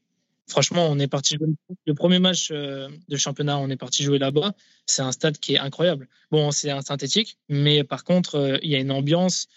[0.48, 1.48] Franchement, on est parti jouer
[1.88, 4.54] le premier match de championnat, on est parti jouer là-bas.
[4.86, 6.08] C'est un stade qui est incroyable.
[6.30, 9.48] Bon, c'est un synthétique, mais par contre, il y a une ambiance.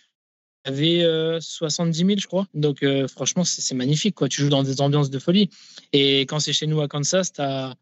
[0.67, 2.47] Il y avait 70 000, je crois.
[2.55, 4.15] Donc, franchement, c'est magnifique.
[4.15, 4.29] Quoi.
[4.29, 5.51] Tu joues dans des ambiances de folie.
[5.93, 7.75] Et quand c'est chez nous à Kansas, tu as,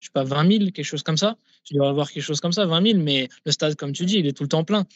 [0.00, 1.36] je sais pas, 20 000, quelque chose comme ça.
[1.64, 4.18] Tu dois avoir quelque chose comme ça, 20 000, mais le stade, comme tu dis,
[4.18, 4.86] il est tout le temps plein.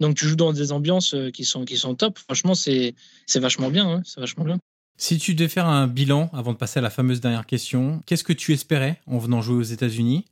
[0.00, 2.18] Donc tu joues dans des ambiances euh, qui sont, qui sont top.
[2.18, 2.94] Franchement, c'est
[3.36, 3.88] vachement bien.
[3.88, 4.02] Hein.
[4.04, 4.58] c'est vachement bien.
[4.98, 8.24] Si tu devais faire un bilan avant de passer à la fameuse dernière question, qu'est-ce
[8.24, 10.24] que tu espérais en venant jouer aux États-Unis?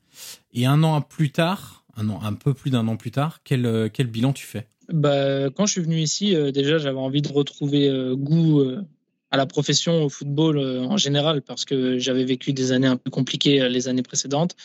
[0.52, 3.66] Et un an plus tard, un an, un peu plus d'un an plus tard, quel,
[3.66, 4.66] euh, quel bilan tu fais?
[4.88, 8.64] Bah, Quand je suis venu ici, euh, déjà, j'avais envie de retrouver goût
[9.30, 13.10] à la profession, au football en général, parce que j'avais vécu des années un peu
[13.10, 14.56] compliquées les années précédentes.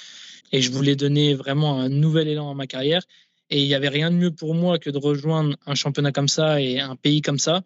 [0.51, 3.03] Et je voulais donner vraiment un nouvel élan à ma carrière.
[3.49, 6.27] Et il n'y avait rien de mieux pour moi que de rejoindre un championnat comme
[6.27, 7.63] ça et un pays comme ça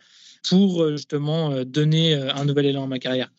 [0.47, 3.32] pour euh, justement euh, donner euh, un nouvel élan à ma carrière.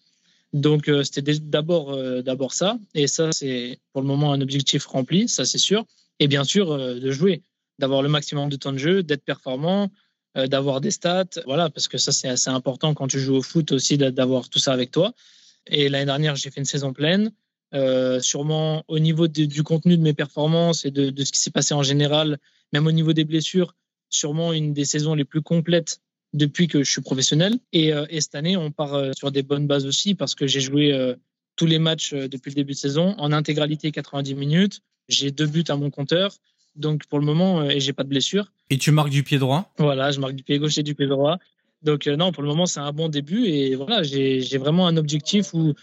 [0.53, 5.45] Donc c'était d'abord d'abord ça et ça c'est pour le moment un objectif rempli, ça
[5.45, 5.85] c'est sûr.
[6.21, 7.43] Et bien sûr de jouer,
[7.79, 9.91] d'avoir le maximum de temps de jeu, d'être performant,
[10.37, 13.71] d'avoir des stats, voilà parce que ça c'est assez important quand tu joues au foot
[13.71, 15.13] aussi d'avoir tout ça avec toi.
[15.69, 17.31] Et l'année dernière j'ai fait une saison pleine.
[17.75, 21.75] Euh, sûrement au niveau du contenu de mes performances et de, ce qui s'est passé
[21.75, 22.39] en général,
[22.73, 23.75] même au niveau des blessures,
[24.11, 26.01] sûrement une des saisons les plus complètes
[26.35, 27.59] depuis que je suis professionnel.
[27.73, 30.61] Et, euh, cette année, on part euh, sur des bonnes bases aussi parce que j'ai
[30.61, 31.15] joué
[31.57, 34.81] tous les matchs depuis le début de saison en intégralité 90 minutes.
[35.09, 36.37] J'ai deux buts à mon compteur.
[36.77, 38.53] Donc pour le moment, et j'ai pas de blessure.
[38.71, 39.73] Et tu marques du pied droit?
[39.79, 41.39] Voilà, je marque du pied gauche et du pied droit.
[41.83, 43.45] Donc non, pour le moment, c'est un bon début.
[43.47, 45.75] Et voilà, j'ai vraiment un objectif où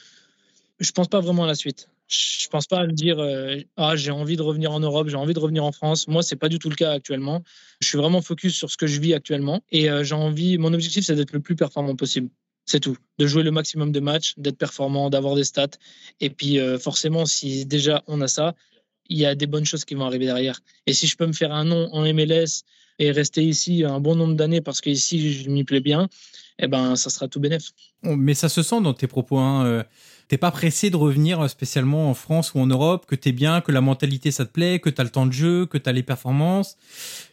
[0.79, 1.87] je pense pas vraiment à la suite.
[2.07, 5.15] Je pense pas à me dire euh, ah j'ai envie de revenir en Europe, j'ai
[5.15, 6.09] envie de revenir en France.
[6.09, 7.41] Moi c'est pas du tout le cas actuellement.
[7.79, 10.57] Je suis vraiment focus sur ce que je vis actuellement et euh, j'ai envie.
[10.57, 12.29] Mon objectif c'est d'être le plus performant possible.
[12.65, 12.97] C'est tout.
[13.17, 15.77] De jouer le maximum de matchs, d'être performant, d'avoir des stats.
[16.19, 18.55] Et puis euh, forcément si déjà on a ça,
[19.11, 20.61] il y a des bonnes choses qui vont arriver derrière.
[20.87, 22.63] Et si je peux me faire un nom en MLS
[23.01, 26.07] et rester ici un bon nombre d'années parce qu'ici je m'y plais bien,
[26.59, 27.71] eh ben ça sera tout bénéf.
[28.03, 29.39] Mais ça se sent dans tes propos.
[29.39, 29.83] Hein,
[30.31, 33.73] t'es pas pressé de revenir spécialement en France ou en Europe, que t'es bien, que
[33.73, 36.77] la mentalité ça te plaît, que t'as le temps de jeu, que t'as les performances,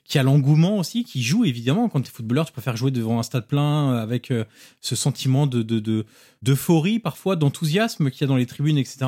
[0.04, 1.88] qu'il y a l'engouement aussi, qui joue évidemment.
[1.88, 4.44] Quand t'es footballeur, tu préfères jouer devant un stade plein euh, avec euh,
[4.80, 6.06] ce sentiment de de
[6.42, 8.98] d'euphorie parfois, d'enthousiasme qu'il y a dans les tribunes, etc.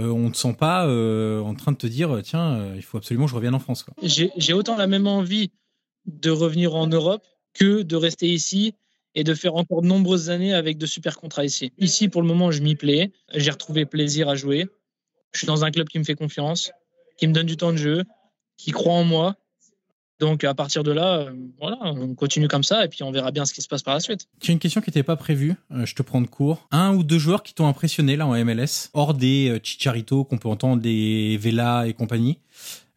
[0.00, 3.30] Euh, on ne sent pas en train de te dire tiens, il faut absolument que
[3.30, 3.86] je revienne en France.
[4.02, 5.52] J'ai autant la même envie
[6.06, 8.74] de revenir en Europe que de rester ici
[9.14, 11.72] et de faire encore de nombreuses années avec de super contrats ici.
[11.78, 13.12] Ici, pour le moment, je m'y plais.
[13.34, 14.68] J'ai retrouvé plaisir à jouer.
[15.32, 16.72] Je suis dans un club qui me fait confiance,
[17.18, 18.04] qui me donne du temps de jeu,
[18.56, 19.36] qui croit en moi.
[20.22, 23.32] Donc à partir de là, euh, voilà, on continue comme ça et puis on verra
[23.32, 24.28] bien ce qui se passe par la suite.
[24.40, 26.68] J'ai une question qui n'était pas prévue, euh, je te prends de court.
[26.70, 30.38] Un ou deux joueurs qui t'ont impressionné là en MLS, hors des euh, Chicharito qu'on
[30.38, 32.38] peut entendre, des Vela et compagnie.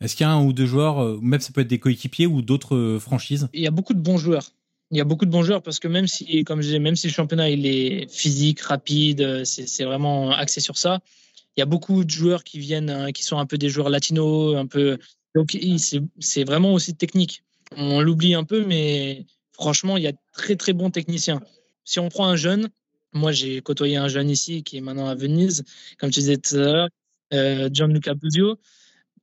[0.05, 2.41] Est-ce qu'il y a un ou deux joueurs, même ça peut être des coéquipiers ou
[2.41, 3.49] d'autres franchises?
[3.53, 4.51] Il y a beaucoup de bons joueurs
[4.91, 7.07] il y a beaucoup de bons joueurs parce que même si, comme je même si
[7.07, 10.99] le championnat il est physique, rapide, c'est vraiment axé sur ça.
[11.57, 14.55] Il y a beaucoup de joueurs qui viennent, qui sont un peu des joueurs latinos,
[14.55, 14.97] un peu.
[15.33, 15.57] Donc
[16.19, 17.43] c'est vraiment aussi technique.
[17.75, 21.41] On l'oublie un peu, mais franchement, il y a très très bons techniciens.
[21.83, 22.69] Si on prend un jeune,
[23.13, 25.63] moi j'ai côtoyé un jeune ici qui est maintenant à Venise,
[25.97, 26.89] comme tu disais tout à l'heure,
[27.33, 28.59] euh, Gianluca Buzio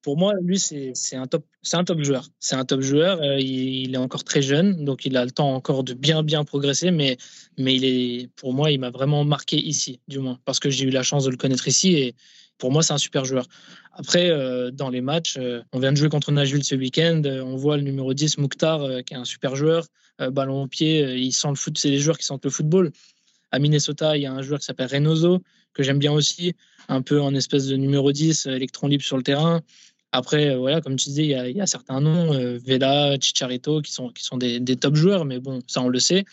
[0.02, 2.28] pour moi, lui, c'est un top, un top joueur.
[2.40, 3.22] C'est un top joueur.
[3.22, 6.44] Euh, il, est encore très jeune, donc il a le temps encore de bien, bien
[6.44, 6.90] progresser.
[6.90, 7.16] Mais,
[7.56, 10.84] mais il est, pour moi, il m'a vraiment marqué ici, du moins, parce que j'ai
[10.86, 11.94] eu la chance de le connaître ici.
[11.94, 12.14] Et
[12.58, 13.46] pour moi, c'est un super joueur.
[13.92, 17.22] Après, euh, dans les matchs, euh, on vient de jouer contre Nashville ce week-end.
[17.24, 19.86] on voit le numéro 10, Mouktar, qui est un super joueur.
[20.18, 21.78] ballon au pied, il sent le foot.
[21.78, 22.90] C'est les joueurs qui sentent le football.
[23.52, 25.42] À Minnesota, il y a un joueur qui s'appelle Reynoso,
[25.74, 26.54] que j'aime bien aussi,
[26.88, 29.62] un peu en espèce de numéro 10, électron libre sur le terrain.
[30.12, 33.92] Après, euh, voilà, comme tu disais, il y a, certains noms, euh, Vela, Chicharito, qui
[33.92, 36.24] sont, qui sont des, des, top joueurs, mais bon, ça on le sait.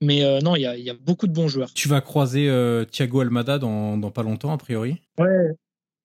[0.00, 1.72] Mais euh, non, il y, a, y, a, beaucoup de bons joueurs.
[1.72, 2.50] Tu vas croiser
[2.90, 4.96] Thiago Almada dans, dans, pas longtemps, a priori?
[5.18, 5.52] Ouais,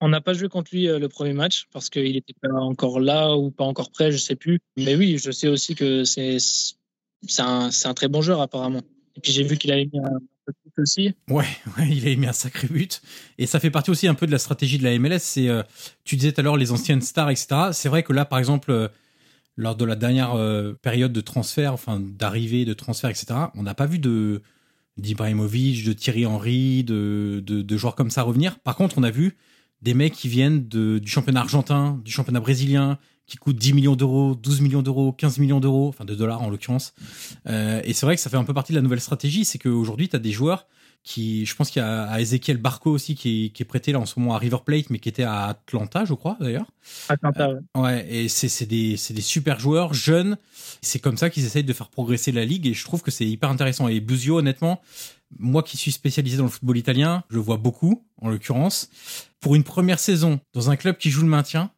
[0.00, 3.36] on n'a pas joué contre lui le premier match parce qu'il n'était pas encore là
[3.36, 4.59] ou pas encore prêt, je sais plus.
[4.76, 6.38] Mais oui, je sais aussi que c'est
[7.38, 8.82] un, un très bon joueur apparemment.
[9.14, 10.18] Et puis j'ai vu qu'il avait mis un,
[10.79, 11.14] aussi.
[11.29, 11.47] Ouais,
[11.89, 13.03] il a mis un sacré but.
[13.39, 15.20] Et ça fait partie aussi un peu de la stratégie de la MLS.
[15.39, 15.62] Euh,
[16.05, 17.47] tu disais tout à l'heure les anciennes stars, etc.
[17.72, 18.89] C'est vrai que là, par exemple, euh,
[19.57, 23.27] lors de la dernière euh, période de transfert, enfin d'arrivée, de transfert, etc.
[23.55, 24.43] On n'a pas vu de
[24.99, 28.59] d'Ibrahimovic, de Thierry Henry, de, de, joueurs comme ça revenir.
[28.61, 29.37] Par contre, on a vu
[29.83, 34.35] des mecs qui viennent du championnat argentin, du championnat brésilien, qui coûte 10 millions d'euros,
[34.35, 36.95] 12 millions d'euros, 15 millions d'euros, enfin de dollars en l'occurrence.
[37.49, 39.59] Euh, et c'est vrai que ça fait un peu partie de la nouvelle stratégie, c'est
[39.59, 40.66] qu'aujourd'hui, tu as des joueurs
[41.03, 44.01] qui, je pense qu'il y a Ezekiel Barco aussi qui est, qui est, prêté là
[44.01, 46.66] en ce moment à River Plate, mais qui était à Atlanta, je crois d'ailleurs.
[47.09, 47.61] Atlanta, ouais.
[47.77, 48.07] Euh, ouais.
[48.12, 50.37] et c'est des, des super joueurs, jeunes.
[50.83, 53.27] C'est comme ça qu'ils essayent de faire progresser la ligue, et je trouve que c'est
[53.27, 53.87] hyper intéressant.
[53.87, 54.81] Et Buzio, honnêtement,
[55.39, 58.91] moi qui suis spécialisé dans le football italien, je le vois beaucoup, en l'occurrence.
[59.39, 61.70] Pour une première saison, dans un club qui joue le maintien,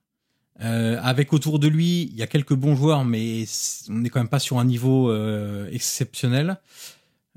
[0.61, 3.45] euh, avec autour de lui, il y a quelques bons joueurs, mais
[3.89, 6.59] on n'est quand même pas sur un niveau euh, exceptionnel.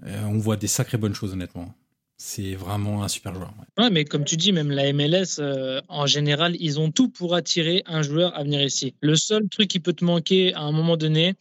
[0.05, 1.74] Euh, on voit des sacrées bonnes choses, honnêtement.
[2.17, 3.53] C'est vraiment un super joueur.
[3.78, 3.89] Ouais.
[3.89, 5.41] mais comme tu dis, même la MLS,
[5.88, 8.93] en général, ils ont tout pour attirer un joueur à venir ici.
[9.01, 11.34] Le seul truc qui peut te manquer à un moment donné,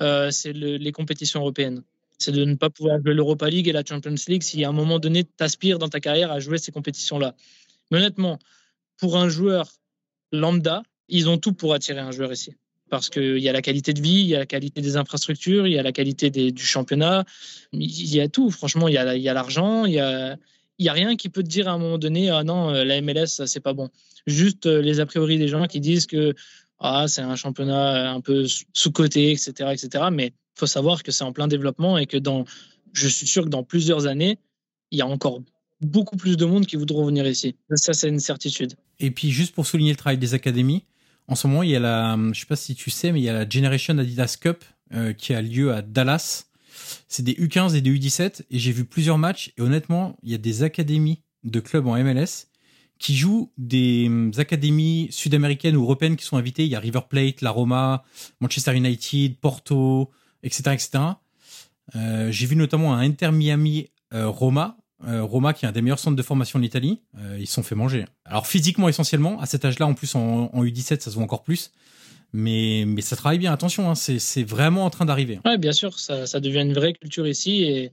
[0.00, 1.82] c'est les compétitions européennes.
[2.18, 4.72] C'est de ne pas pouvoir jouer l'Europa League et la Champions League si à un
[4.72, 7.36] moment donné, tu aspires dans ta carrière à jouer ces compétitions-là.
[7.92, 8.40] Mais honnêtement,
[8.96, 9.70] pour un joueur
[10.32, 12.54] lambda, ils ont tout pour attirer un joueur ici.
[12.90, 15.66] Parce qu'il y a la qualité de vie, il y a la qualité des infrastructures,
[15.66, 17.24] il y a la qualité du championnat,
[17.72, 18.50] il y a tout.
[18.50, 20.38] Franchement, il y a l'argent, il y a,
[20.78, 22.84] il y a rien qui peut te dire à un moment donné, ah non, euh,
[22.84, 23.90] la MLS, c'est pas bon.
[24.26, 26.34] Juste euh, les a priori des gens qui disent que
[26.78, 30.04] ah, c'est un championnat un peu sous-coté, etc., etc.
[30.12, 32.44] Mais faut savoir que c'est en plein développement et que dans,
[32.92, 34.38] je suis sûr que dans plusieurs années,
[34.90, 35.40] il y a encore
[35.80, 37.56] beaucoup plus de monde qui voudront venir ici.
[37.74, 38.74] Ça, c'est une certitude.
[39.00, 40.84] Et puis, juste pour souligner le travail des académies,
[41.28, 43.24] en ce moment, il y a la, je sais pas si tu sais, mais il
[43.24, 44.64] y a la Generation Adidas Cup
[44.94, 46.46] euh, qui a lieu à Dallas.
[47.06, 50.34] C'est des U15 et des U17 et j'ai vu plusieurs matchs et honnêtement, il y
[50.34, 52.48] a des académies de clubs en MLS
[52.98, 56.64] qui jouent des hum, académies sud-américaines ou européennes qui sont invitées.
[56.64, 58.04] Il y a River Plate, la Roma,
[58.40, 60.10] Manchester United, Porto,
[60.42, 60.90] etc., etc.
[61.94, 65.82] Euh, j'ai vu notamment un Inter Miami euh, Roma euh, Roma, qui est un des
[65.82, 68.04] meilleurs centres de formation d'Italie, euh, ils se sont fait manger.
[68.24, 71.70] Alors physiquement essentiellement, à cet âge-là, en plus en, U17, ça se voit encore plus.
[72.32, 75.40] Mais, ça travaille bien, attention, hein, c'est vraiment en train d'arriver.
[75.46, 77.62] Oui, bien sûr, ça, devient une vraie culture ici.
[77.62, 77.92] Et,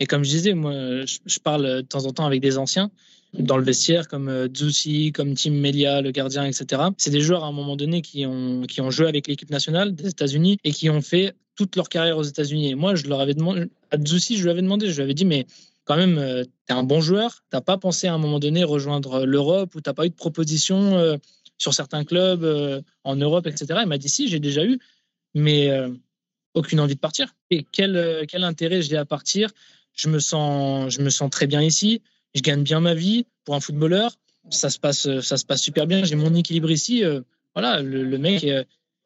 [0.00, 0.72] et comme je disais, moi,
[1.04, 2.90] je, parle de temps en temps avec des anciens
[3.38, 6.82] dans le vestiaire, comme euh, Zusi, comme Tim Melia, le gardien, etc.
[6.96, 9.94] C'est des joueurs à un moment donné qui ont, qui ont joué avec l'équipe nationale
[9.94, 12.70] des États-Unis et qui ont fait toute leur carrière aux États-Unis.
[12.70, 15.14] Et moi, je leur avais demandé, à Zusi, je lui avais demandé, je lui avais
[15.14, 15.46] dit, mais
[15.86, 17.44] quand même, euh, tu es un bon joueur.
[17.50, 20.98] Tu pas pensé à un moment donné rejoindre l'Europe ou tu pas eu de proposition
[20.98, 21.16] euh,
[21.58, 23.80] sur certains clubs euh, en Europe, etc.
[23.82, 24.78] Il m'a dit si, j'ai déjà eu,
[25.34, 25.70] mais
[26.54, 27.34] aucune envie de partir.
[27.50, 29.50] Et quel, quel intérêt j'ai à partir?
[29.94, 32.02] Je me, sens, je me sens très bien ici.
[32.34, 34.12] Je gagne bien ma vie pour un footballeur.
[34.50, 36.04] Ça se passe, ça se passe super bien.
[36.04, 37.04] J'ai mon équilibre ici.
[37.54, 38.44] voilà, le, mec,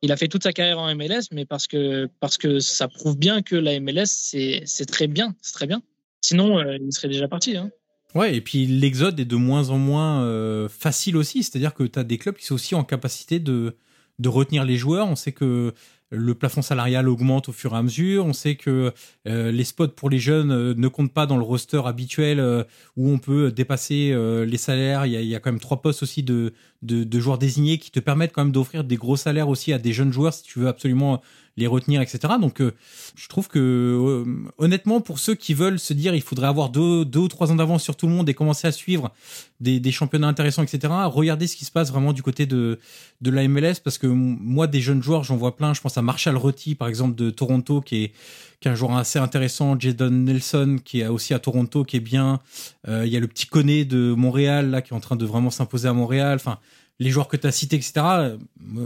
[0.02, 3.18] il a fait toute sa carrière en MLS, mais parce que, parce que ça prouve
[3.18, 5.34] bien que la MLS, c'est très bien.
[5.42, 5.82] C'est très bien.
[6.20, 7.56] Sinon, euh, il serait déjà parti.
[7.56, 7.70] Hein.
[8.14, 11.42] Ouais, et puis l'exode est de moins en moins euh, facile aussi.
[11.42, 13.76] C'est-à-dire que tu as des clubs qui sont aussi en capacité de,
[14.18, 15.08] de retenir les joueurs.
[15.08, 15.72] On sait que
[16.12, 18.26] le plafond salarial augmente au fur et à mesure.
[18.26, 18.92] On sait que
[19.28, 22.40] euh, les spots pour les jeunes ne comptent pas dans le roster habituel
[22.96, 24.12] où on peut dépasser
[24.44, 25.06] les salaires.
[25.06, 26.52] Il y, a, quand même trois postes aussi de,
[26.82, 29.78] de, de, joueurs désignés qui te permettent quand même d'offrir des gros salaires aussi à
[29.78, 31.20] des jeunes joueurs si tu veux absolument
[31.56, 32.34] les retenir, etc.
[32.40, 32.72] Donc, euh,
[33.16, 37.04] je trouve que euh, honnêtement, pour ceux qui veulent se dire il faudrait avoir deux,
[37.04, 39.12] deux ou trois ans d'avance sur tout le monde et commencer à suivre
[39.60, 40.92] des, des, championnats intéressants, etc.
[41.06, 42.78] Regardez ce qui se passe vraiment du côté de
[43.20, 45.74] de la MLS parce que moi, des jeunes joueurs, j'en vois plein.
[45.74, 48.12] Je pense à Marshall Rutty, par exemple, de Toronto, qui est
[48.60, 49.78] qui est un joueur assez intéressant.
[49.78, 52.40] Jadon Nelson, qui est aussi à Toronto, qui est bien.
[52.88, 55.24] Euh, il y a le petit Koné de Montréal là, qui est en train de
[55.24, 56.36] vraiment s'imposer à Montréal.
[56.36, 56.58] Enfin
[57.00, 58.36] les joueurs que tu as cités, etc., euh,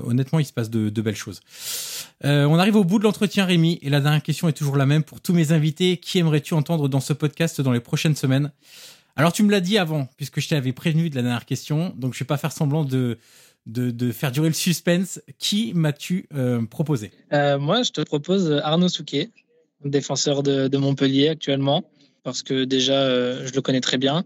[0.04, 1.40] honnêtement, il se passe de, belles choses.
[2.24, 4.86] Euh, on arrive au bout de l'entretien, Rémi, et la dernière question est toujours la
[4.86, 5.96] même pour tous mes invités.
[5.96, 8.52] Qui aimerais-tu entendre dans ce podcast dans les prochaines semaines?
[9.16, 12.14] Alors, tu me l'as dit avant, puisque je t'avais prévenu de la dernière question, donc
[12.14, 13.18] je vais pas faire semblant de,
[14.12, 15.20] faire durer le suspense.
[15.40, 16.28] Qui m'as-tu
[16.70, 17.10] proposé?
[17.32, 19.30] Moi, je te propose Arnaud Souquet,
[19.84, 21.84] défenseur de, Montpellier actuellement,
[22.22, 24.24] parce que déjà, je le connais très bien.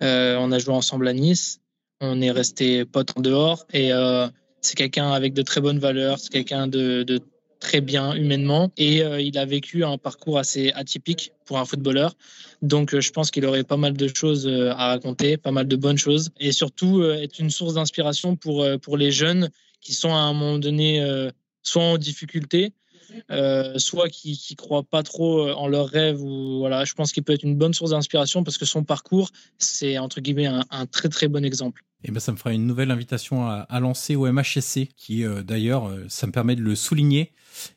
[0.00, 1.60] on a joué ensemble à Nice.
[2.00, 3.66] On est resté potes en dehors.
[3.72, 4.28] Et euh,
[4.60, 7.20] c'est quelqu'un avec de très bonnes valeurs, c'est quelqu'un de,
[7.58, 8.70] très bien humainement.
[8.76, 12.14] Et euh, il a vécu un parcours assez atypique pour un footballeur.
[12.60, 15.76] Donc euh, je pense qu'il aurait pas mal de choses à raconter, pas mal de
[15.76, 16.30] bonnes choses.
[16.38, 19.50] Et surtout être une source d'inspiration pour, pour les jeunes
[19.80, 21.30] qui sont à un moment donné
[21.62, 22.72] soit en difficulté,
[23.30, 27.12] euh, soit qui qui croient pas trop euh, en leurs rêves ou voilà, je pense
[27.12, 30.86] qu'il peut être une bonne source d'inspiration parce que son parcours c'est entre guillemets un,
[30.86, 31.82] très très bon exemple.
[32.04, 35.42] Et eh ben ça me fera une nouvelle invitation à, lancer au MHSC qui euh,
[35.42, 37.32] d'ailleurs ça me permet de le souligner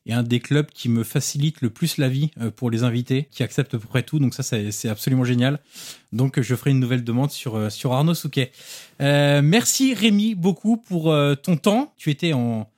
[0.06, 3.44] est un des clubs qui me facilite le plus la vie pour les invités qui
[3.44, 5.60] acceptent à peu près tout donc ça c'est absolument génial.
[6.12, 8.52] Donc je ferai une nouvelle demande sur sur Arnaud Souquet.
[9.00, 11.94] merci Rémi beaucoup pour ton temps.
[11.98, 12.70] Tu étais en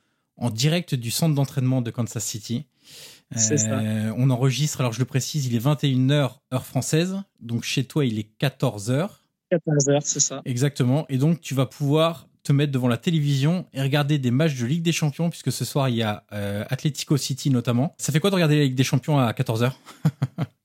[0.42, 2.66] en direct du centre d'entraînement de Kansas City.
[3.34, 3.54] Ça.
[3.54, 8.04] Euh, on enregistre, alors je le précise, il est 21h heure française, donc chez toi
[8.04, 9.08] il est 14h.
[9.50, 10.42] 14h, c'est ça.
[10.44, 14.58] Exactement, et donc tu vas pouvoir te mettre devant la télévision et regarder des matchs
[14.58, 17.94] de Ligue des Champions, puisque ce soir il y a euh, Atletico City notamment.
[17.98, 19.72] Ça fait quoi de regarder la Ligue des Champions à 14h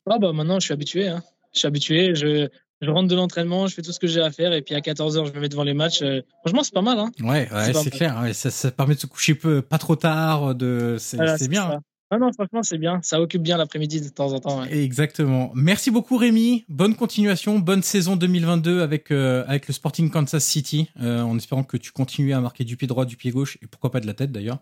[0.09, 1.23] Ah bah maintenant je suis habitué, hein.
[1.57, 2.47] Je suis habitué, je,
[2.81, 4.79] je rentre de l'entraînement, je fais tout ce que j'ai à faire, et puis à
[4.79, 6.01] 14h, je me mets devant les matchs.
[6.01, 6.99] Euh, franchement, c'est pas mal.
[6.99, 8.23] Hein ouais, ouais c'est clair.
[8.33, 10.55] ça, ça, permet de se coucher peu, pas trop tard.
[10.55, 10.97] De...
[10.99, 11.71] C'est bien.
[11.71, 11.79] Hein.
[12.09, 13.01] Ah non, franchement, c'est bien.
[13.03, 14.63] Ça occupe bien l'après-midi de temps en temps.
[14.63, 15.51] Exactement.
[15.55, 16.63] Merci beaucoup, Rémi.
[16.69, 17.59] Bonne continuation.
[17.59, 21.91] Bonne saison 2022 avec, euh, avec le Sporting Kansas City, euh, en espérant que tu
[21.91, 24.31] continues à marquer du pied droit, du pied gauche, et pourquoi pas de la tête
[24.31, 24.59] d'ailleurs.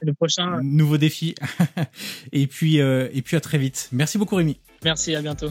[0.00, 0.62] Le prochain.
[0.62, 1.34] Nouveau défi.
[2.32, 3.90] et, puis, et puis à très vite.
[3.92, 4.58] Merci beaucoup, Rémi.
[4.82, 5.50] Merci, à bientôt.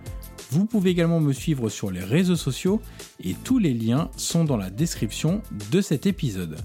[0.51, 2.81] Vous pouvez également me suivre sur les réseaux sociaux
[3.23, 5.41] et tous les liens sont dans la description
[5.71, 6.57] de cet épisode.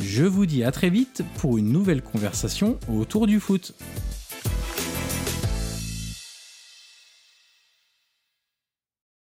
[0.00, 3.74] Je vous dis à très vite pour une nouvelle conversation autour du foot.